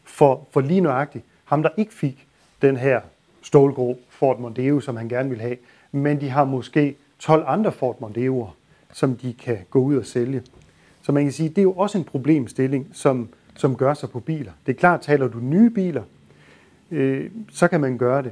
[0.04, 2.28] for, for lige nøjagtigt ham, der ikke fik
[2.62, 3.02] den her
[3.42, 5.58] stålgrå Ford Mondeo, som han gerne vil have,
[5.92, 8.65] men de har måske 12 andre Ford Mondeo'er,
[8.96, 10.42] som de kan gå ud og sælge.
[11.02, 14.20] Så man kan sige, det er jo også en problemstilling, som, som gør sig på
[14.20, 14.52] biler.
[14.66, 16.04] Det er klart, taler du nye biler,
[16.92, 18.32] øh, så kan man gøre det.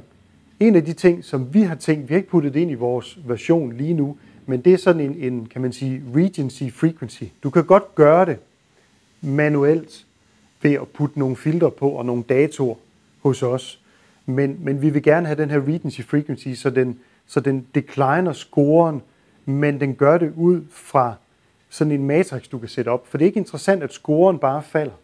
[0.60, 2.74] En af de ting, som vi har tænkt, vi har ikke puttet det ind i
[2.74, 7.24] vores version lige nu, men det er sådan en, en kan man sige, regency frequency.
[7.42, 8.38] Du kan godt gøre det
[9.20, 10.06] manuelt
[10.62, 12.74] ved at putte nogle filtre på og nogle datoer
[13.22, 13.80] hos os.
[14.26, 18.32] Men, men vi vil gerne have den her regency frequency, så den, så den decliner
[18.32, 19.02] scoren,
[19.44, 21.14] men den gør det ud fra
[21.68, 23.06] sådan en matrix, du kan sætte op.
[23.06, 24.94] For det er ikke interessant, at scoren bare falder.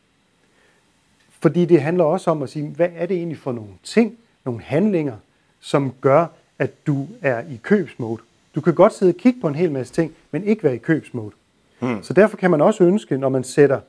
[1.40, 4.60] Fordi det handler også om at sige, hvad er det egentlig for nogle ting, nogle
[4.60, 5.16] handlinger,
[5.60, 6.26] som gør,
[6.58, 8.22] at du er i købsmode.
[8.54, 10.78] Du kan godt sidde og kigge på en hel masse ting, men ikke være i
[10.78, 11.30] købsmode.
[11.78, 12.02] Hmm.
[12.02, 13.80] Så derfor kan man også ønske, når man sætter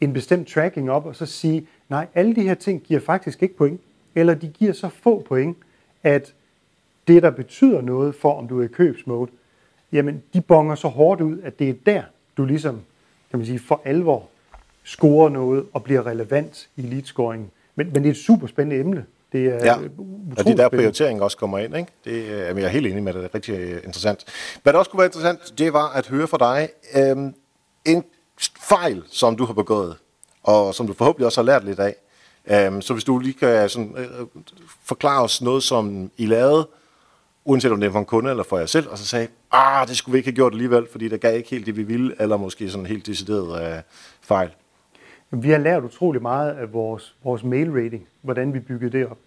[0.00, 3.56] en bestemt tracking op, og så sige, nej, alle de her ting giver faktisk ikke
[3.56, 3.80] point,
[4.14, 5.56] eller de giver så få point,
[6.02, 6.34] at
[7.08, 9.30] det, der betyder noget for, om du er i købsmode,
[9.94, 12.02] jamen, de bonger så hårdt ud, at det er der,
[12.36, 12.80] du ligesom,
[13.30, 14.28] kan man sige, for alvor
[14.84, 17.52] scorer noget og bliver relevant i lead scoring.
[17.74, 19.04] Men, men det er et super spændende emne.
[19.32, 19.74] Det er ja.
[20.36, 21.76] og det er der prioritering også kommer ind.
[21.76, 21.92] Ikke?
[22.04, 24.24] Det er jeg er helt enig med, det er rigtig øh, interessant.
[24.62, 27.34] Hvad der også kunne være interessant, det var at høre fra dig øhm,
[27.84, 28.04] en
[28.60, 29.96] fejl, som du har begået,
[30.42, 31.94] og som du forhåbentlig også har lært lidt af.
[32.50, 34.26] Øhm, så hvis du lige kan sådan, øh,
[34.84, 36.68] forklare os noget, som I lavede,
[37.44, 39.88] uanset om det er for en kunde eller for jer selv, og så sagde, ah,
[39.88, 42.22] det skulle vi ikke have gjort alligevel, fordi der gav ikke helt det, vi ville,
[42.22, 43.82] eller måske sådan helt decideret øh,
[44.20, 44.50] fejl.
[45.30, 49.18] Vi har lært utrolig meget af vores, vores mail rating, hvordan vi byggede det op.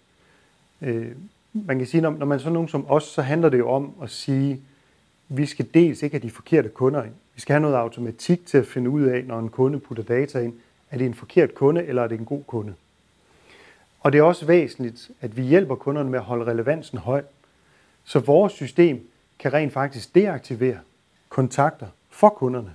[0.82, 1.06] Øh,
[1.52, 3.92] man kan sige, når, når man så nogen som os, så handler det jo om
[4.02, 4.62] at sige,
[5.28, 7.12] vi skal dels ikke have de forkerte kunder ind.
[7.34, 10.38] Vi skal have noget automatik til at finde ud af, når en kunde putter data
[10.38, 10.52] ind,
[10.90, 12.74] er det en forkert kunde, eller er det en god kunde.
[14.00, 17.22] Og det er også væsentligt, at vi hjælper kunderne med at holde relevansen høj.
[18.08, 20.78] Så vores system kan rent faktisk deaktivere
[21.28, 22.72] kontakter for kunderne.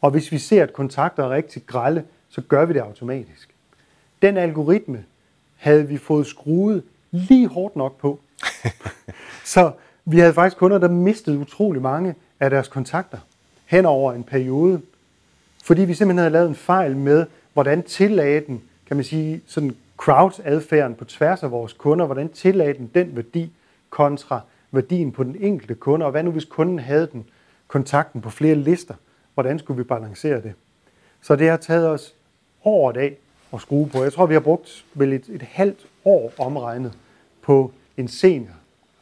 [0.00, 3.54] Og hvis vi ser, at kontakter er rigtig grælde, så gør vi det automatisk.
[4.22, 5.04] Den algoritme
[5.56, 8.20] havde vi fået skruet lige hårdt nok på.
[9.54, 9.72] så
[10.04, 13.18] vi havde faktisk kunder, der mistede utrolig mange af deres kontakter
[13.66, 14.80] hen over en periode,
[15.64, 19.76] fordi vi simpelthen havde lavet en fejl med, hvordan tillagde den, kan man sige, sådan
[19.96, 23.52] crowd-adfærden på tværs af vores kunder, hvordan tillagde den den værdi
[23.90, 27.26] kontra værdien på den enkelte kunde, og hvad nu hvis kunden havde den
[27.68, 28.94] kontakten på flere lister,
[29.34, 30.52] hvordan skulle vi balancere det?
[31.22, 32.14] Så det har taget os
[32.64, 33.18] over dag
[33.52, 34.02] at skrue på.
[34.02, 36.92] Jeg tror, vi har brugt vel et, et halvt år omregnet
[37.42, 38.54] på en senior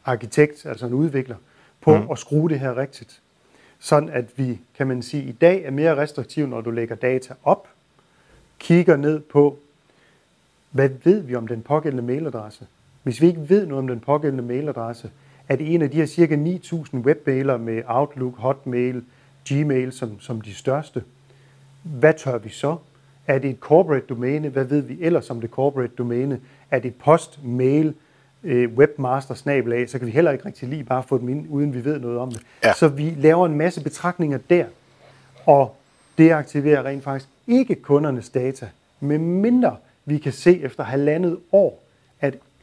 [0.05, 1.35] arkitekt, altså en udvikler,
[1.81, 2.11] på mm.
[2.11, 3.21] at skrue det her rigtigt.
[3.79, 7.33] Sådan at vi, kan man sige, i dag er mere restriktive, når du lægger data
[7.43, 7.67] op,
[8.59, 9.59] kigger ned på,
[10.71, 12.67] hvad ved vi om den pågældende mailadresse?
[13.07, 15.09] Hvis vi ikke ved noget om den pågældende mailadresse,
[15.49, 19.03] er det en af de her cirka 9.000 webmailer med Outlook, Hotmail,
[19.49, 21.03] Gmail som, som de største.
[21.83, 22.75] Hvad tør vi så?
[23.27, 24.49] Er det et corporate domæne?
[24.49, 26.39] Hvad ved vi ellers om det corporate domæne?
[26.71, 27.93] Er det post, mail,
[28.43, 31.73] øh, webmaster snabelag, så kan vi heller ikke rigtig lige bare få dem ind, uden
[31.73, 32.41] vi ved noget om det.
[32.63, 32.73] Ja.
[32.73, 34.65] Så vi laver en masse betragtninger der,
[35.45, 35.75] og
[36.17, 41.86] det aktiverer rent faktisk ikke kundernes data, med mindre vi kan se efter halvandet år,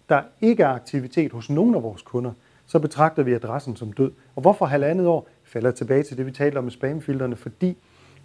[0.08, 2.32] der ikke er aktivitet hos nogen af vores kunder,
[2.66, 4.12] så betragter vi adressen som død.
[4.36, 5.28] Og hvorfor halvandet år?
[5.44, 7.76] falder tilbage til det, vi talte om med spamfilterne, fordi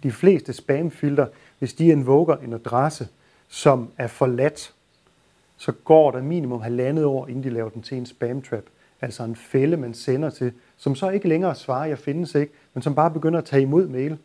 [0.02, 1.26] de fleste spamfilter,
[1.58, 3.08] hvis de invoker en adresse,
[3.48, 4.74] som er forladt,
[5.56, 8.64] så går der minimum halvandet år, inden de laver den til en spam trap.
[9.00, 12.82] Altså en fælde, man sender til, som så ikke længere svarer, jeg findes ikke, men
[12.82, 14.18] som bare begynder at tage imod mail,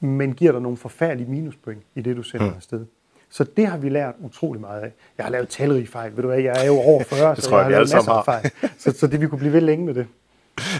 [0.00, 2.86] men giver dig nogle forfærdelige minuspoint i det, du sender afsted.
[3.34, 4.92] Så det har vi lært utrolig meget af.
[5.18, 7.56] Jeg har lavet talrige fejl, ved du hvad, jeg er jo over 40, så jeg,
[7.56, 8.50] jeg har lavet masser af fejl.
[8.78, 10.06] Så, så det vi kunne blive ved længe med det.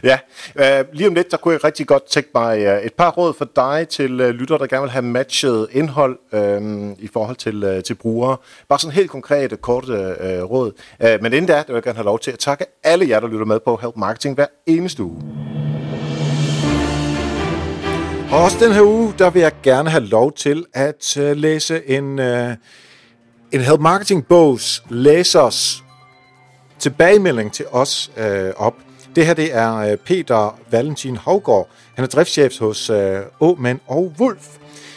[0.03, 0.19] Ja,
[0.55, 3.35] uh, lige om lidt, der kunne jeg rigtig godt tænke mig uh, et par råd
[3.35, 7.77] for dig til uh, lytter, der gerne vil have matchet indhold uh, i forhold til,
[7.77, 8.37] uh, til brugere.
[8.69, 10.73] Bare sådan helt konkrete, korte uh, råd.
[11.01, 13.47] Men inden da, vil jeg gerne have lov til at takke alle jer, der lytter
[13.47, 15.54] med på Help Marketing hver eneste uge.
[18.35, 21.89] Og også den her uge, der vil jeg gerne have lov til at uh, læse
[21.89, 22.53] en, uh,
[23.53, 25.85] en Help Marketing bogs læsers
[26.79, 28.75] tilbagemelding til os uh, op.
[29.17, 31.69] Det her det er uh, Peter Valentin Havgård.
[31.95, 32.97] Han er driftschef hos uh,
[33.41, 34.49] Åmand og Wolf.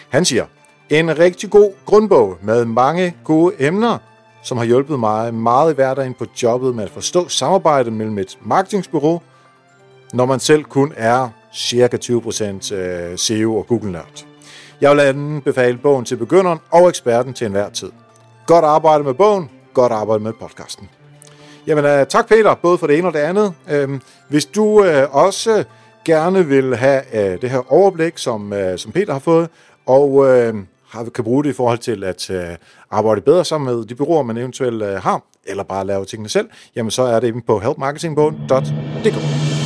[0.09, 0.45] Han siger,
[0.89, 3.97] en rigtig god grundbog med mange gode emner,
[4.43, 8.37] som har hjulpet mig meget i hverdagen på jobbet med at forstå samarbejdet mellem et
[8.41, 9.21] marketingsbureau,
[10.13, 14.25] når man selv kun er cirka 20% øh, SEO og Google Nerd.
[14.81, 17.91] Jeg vil anbefale bogen til begynderen og eksperten til enhver tid.
[18.45, 20.89] Godt arbejde med bogen, godt arbejde med podcasten.
[21.67, 23.53] Jamen, øh, tak Peter, både for det ene og det andet.
[23.85, 23.99] Uh,
[24.29, 25.63] hvis du øh, også
[26.05, 29.49] gerne vil have øh, det her overblik, som, som Peter har fået,
[29.85, 30.55] og uh,
[31.13, 32.37] kan bruge det i forhold til at uh,
[32.91, 36.91] arbejde bedre sammen med de byråer, man eventuelt har, eller bare lave tingene selv, jamen
[36.91, 39.56] så er det inde på helpmarketingbogen.dk.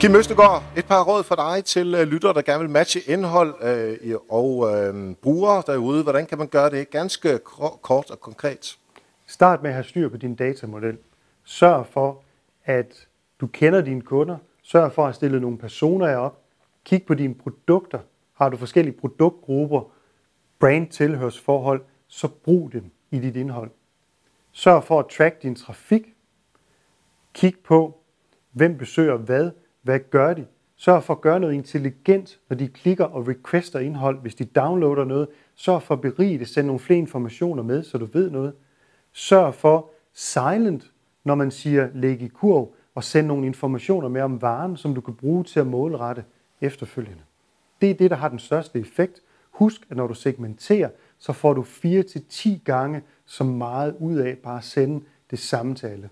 [0.00, 3.54] Kim Østegård, et par råd for dig til øh, lyttere, der gerne vil matche indhold
[3.62, 6.02] øh, og øh, brugere derude.
[6.02, 7.38] Hvordan kan man gøre det ganske
[7.82, 8.78] kort og konkret?
[9.26, 10.98] Start med at have styr på din datamodel.
[11.44, 12.22] Sørg for,
[12.64, 13.08] at
[13.40, 14.36] du kender dine kunder.
[14.62, 16.40] Sørg for at stille nogle personer op.
[16.84, 17.98] Kig på dine produkter.
[18.34, 19.92] Har du forskellige produktgrupper,
[20.58, 23.70] brand-tilhørsforhold, så brug dem i dit indhold.
[24.52, 26.14] Sørg for at track din trafik.
[27.34, 28.00] Kig på,
[28.52, 29.50] hvem besøger hvad,
[29.90, 30.46] hvad gør de.
[30.76, 34.20] Sørg for at gøre noget intelligent, når de klikker og requester indhold.
[34.20, 36.48] Hvis de downloader noget, sørg for at berige det.
[36.48, 38.52] Send nogle flere informationer med, så du ved noget.
[39.12, 40.90] Sørg for silent,
[41.24, 45.00] når man siger læg i kurv, og send nogle informationer med om varen, som du
[45.00, 46.24] kan bruge til at målrette
[46.60, 47.22] efterfølgende.
[47.80, 49.20] Det er det, der har den største effekt.
[49.50, 54.58] Husk, at når du segmenterer, så får du 4-10 gange så meget ud af bare
[54.58, 56.10] at sende det samme til alle.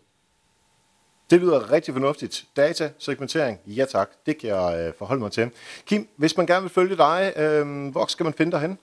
[1.30, 2.44] Det lyder rigtig fornuftigt.
[2.56, 5.50] Data, segmentering, ja tak, det kan jeg øh, forholde mig til.
[5.86, 8.78] Kim, hvis man gerne vil følge dig, øh, hvor skal man finde dig hen?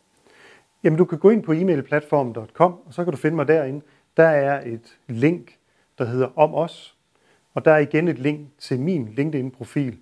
[0.83, 3.81] Jamen, du kan gå ind på emailplatform.com, og så kan du finde mig derinde
[4.17, 5.57] der er et link,
[5.97, 6.97] der hedder om os,
[7.53, 9.97] og der er igen et link til min LinkedIn-profil,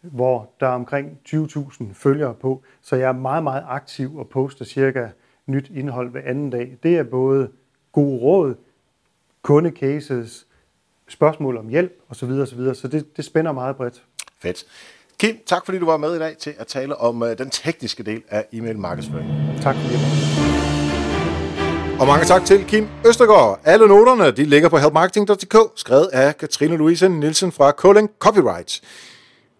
[0.00, 4.64] hvor der er omkring 20.000 følgere på, så jeg er meget, meget aktiv og poster
[4.64, 5.08] cirka
[5.46, 6.78] nyt indhold hver anden dag.
[6.82, 7.50] Det er både
[7.92, 8.54] gode råd,
[9.42, 10.46] kundecases,
[11.08, 12.30] spørgsmål om hjælp osv.
[12.30, 12.74] osv.
[12.74, 14.02] Så det, det spænder meget bredt.
[14.42, 14.64] Fedt.
[15.18, 18.02] Kim, tak fordi du var med i dag til at tale om uh, den tekniske
[18.02, 19.28] del af e-mail markedsføring.
[19.62, 20.00] Tak fordi jeg
[22.00, 23.60] og mange tak til Kim Østergaard.
[23.64, 28.80] Alle noterne de ligger på helpmarketing.dk, skrevet af Katrine Louise Nielsen fra Koling Copyright.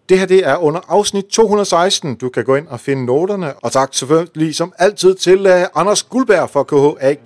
[0.09, 2.15] Det her det er under afsnit 216.
[2.15, 3.53] Du kan gå ind og finde noterne.
[3.53, 7.17] Og tak selvfølgelig som altid til uh, Anders Guldberg fra KHAG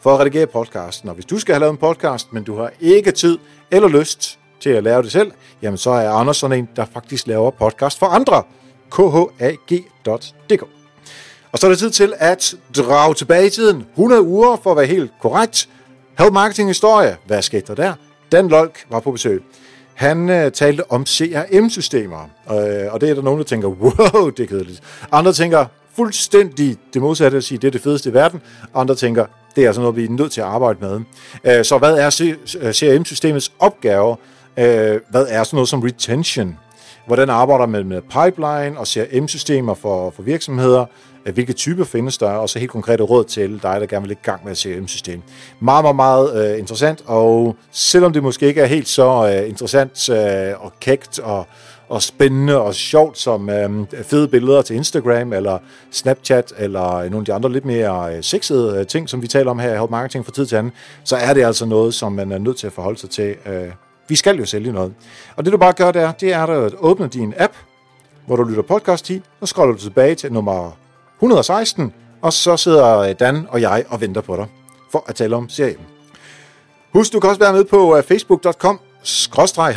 [0.00, 1.08] for at redigere podcasten.
[1.08, 3.38] Og hvis du skal have lavet en podcast, men du har ikke tid
[3.70, 5.32] eller lyst til at lave det selv,
[5.62, 8.42] jamen så er Anders sådan en, der faktisk laver podcast for andre.
[8.90, 10.62] khag.dk
[11.52, 13.86] Og så er det tid til at drage tilbage i tiden.
[13.90, 15.68] 100 uger for at være helt korrekt.
[16.18, 17.16] Help Marketing Historie.
[17.26, 17.94] Hvad skete der der?
[18.32, 19.42] Dan Lolk var på besøg.
[19.94, 24.42] Han øh, talte om CRM-systemer, øh, og det er der nogen, der tænker, wow, det
[24.42, 24.82] er kedeligt.
[25.12, 25.66] Andre tænker
[25.96, 28.40] fuldstændig det modsatte at sige, det er det fedeste i verden.
[28.74, 29.26] Andre tænker,
[29.56, 31.00] det er altså noget, vi er nødt til at arbejde med.
[31.44, 32.10] Øh, så hvad er
[32.72, 34.16] CRM-systemets øh, opgave?
[34.58, 36.58] Øh, hvad er sådan noget som retention?
[37.06, 40.86] Hvordan arbejder man med pipeline og CRM-systemer for, for virksomheder?
[41.32, 42.30] Hvilke typer findes der?
[42.30, 45.22] Og så helt konkrete råd til dig, der gerne vil i gang med et CRM-system.
[45.60, 50.08] Meget, meget, meget øh, interessant, og selvom det måske ikke er helt så øh, interessant
[50.08, 51.46] øh, og kægt og,
[51.88, 53.70] og spændende og sjovt som øh,
[54.02, 55.58] fede billeder til Instagram eller
[55.90, 59.50] Snapchat eller nogle af de andre lidt mere øh, sexede øh, ting, som vi taler
[59.50, 60.72] om her i Help Marketing for tid til anden,
[61.04, 63.34] så er det altså noget, som man er nødt til at forholde sig til.
[63.46, 63.68] Øh,
[64.08, 64.94] vi skal jo sælge noget.
[65.36, 67.52] Og det du bare gør det er, det er at åbne din app,
[68.26, 70.76] hvor du lytter podcast i, så scroller du tilbage til nummer
[71.24, 74.46] 116, og så sidder øh, Dan og jeg og venter på dig
[74.92, 75.78] for at tale om serien.
[76.92, 78.80] Husk, du kan også være med på øh, facebook.com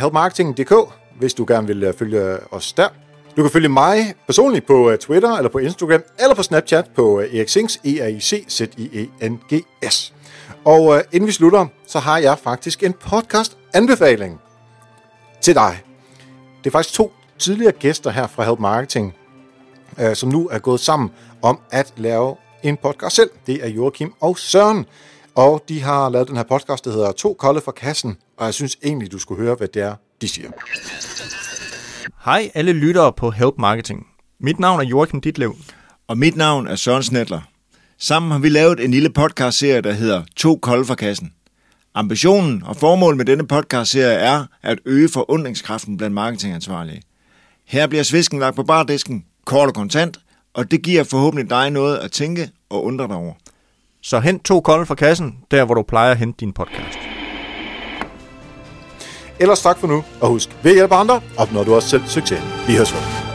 [0.00, 0.72] helpmarketing.dk,
[1.18, 2.88] hvis du gerne vil øh, følge os der.
[3.36, 7.48] Du kan følge mig personligt på Twitter, eller på Instagram, eller på Snapchat på Erik
[7.48, 10.12] Sings, e r i c z i e n g s
[10.64, 14.40] Og inden vi slutter, så har jeg faktisk en podcast anbefaling
[15.40, 15.82] til dig.
[16.64, 19.14] Det er faktisk to tidligere gæster her fra Help Marketing,
[20.02, 21.10] uh, som nu er gået sammen
[21.42, 23.30] om at lave en podcast selv.
[23.46, 24.86] Det er Joachim og Søren,
[25.34, 28.54] og de har lavet den her podcast, der hedder To kolde fra kassen, og jeg
[28.54, 30.50] synes egentlig, du skulle høre, hvad det er, de siger.
[32.24, 34.06] Hej alle lyttere på Help Marketing.
[34.40, 35.56] Mit navn er Joachim Ditlev.
[36.08, 37.40] Og mit navn er Søren Snedler.
[37.98, 41.32] Sammen har vi lavet en lille podcast-serie, der hedder To kolde fra kassen.
[41.94, 47.02] Ambitionen og formålet med denne podcast-serie er at øge forundringskraften blandt marketingansvarlige.
[47.66, 50.18] Her bliver svisken lagt på bardisken, kort og kontant,
[50.54, 53.32] og det giver forhåbentlig dig noget at tænke og undre dig over.
[54.02, 56.98] Så hent to kolde fra kassen, der hvor du plejer at hente din podcast.
[59.40, 62.42] Ellers tak for nu, og husk, ved at hjælpe andre, opnår du også selv succes.
[62.66, 63.27] Vi høres for.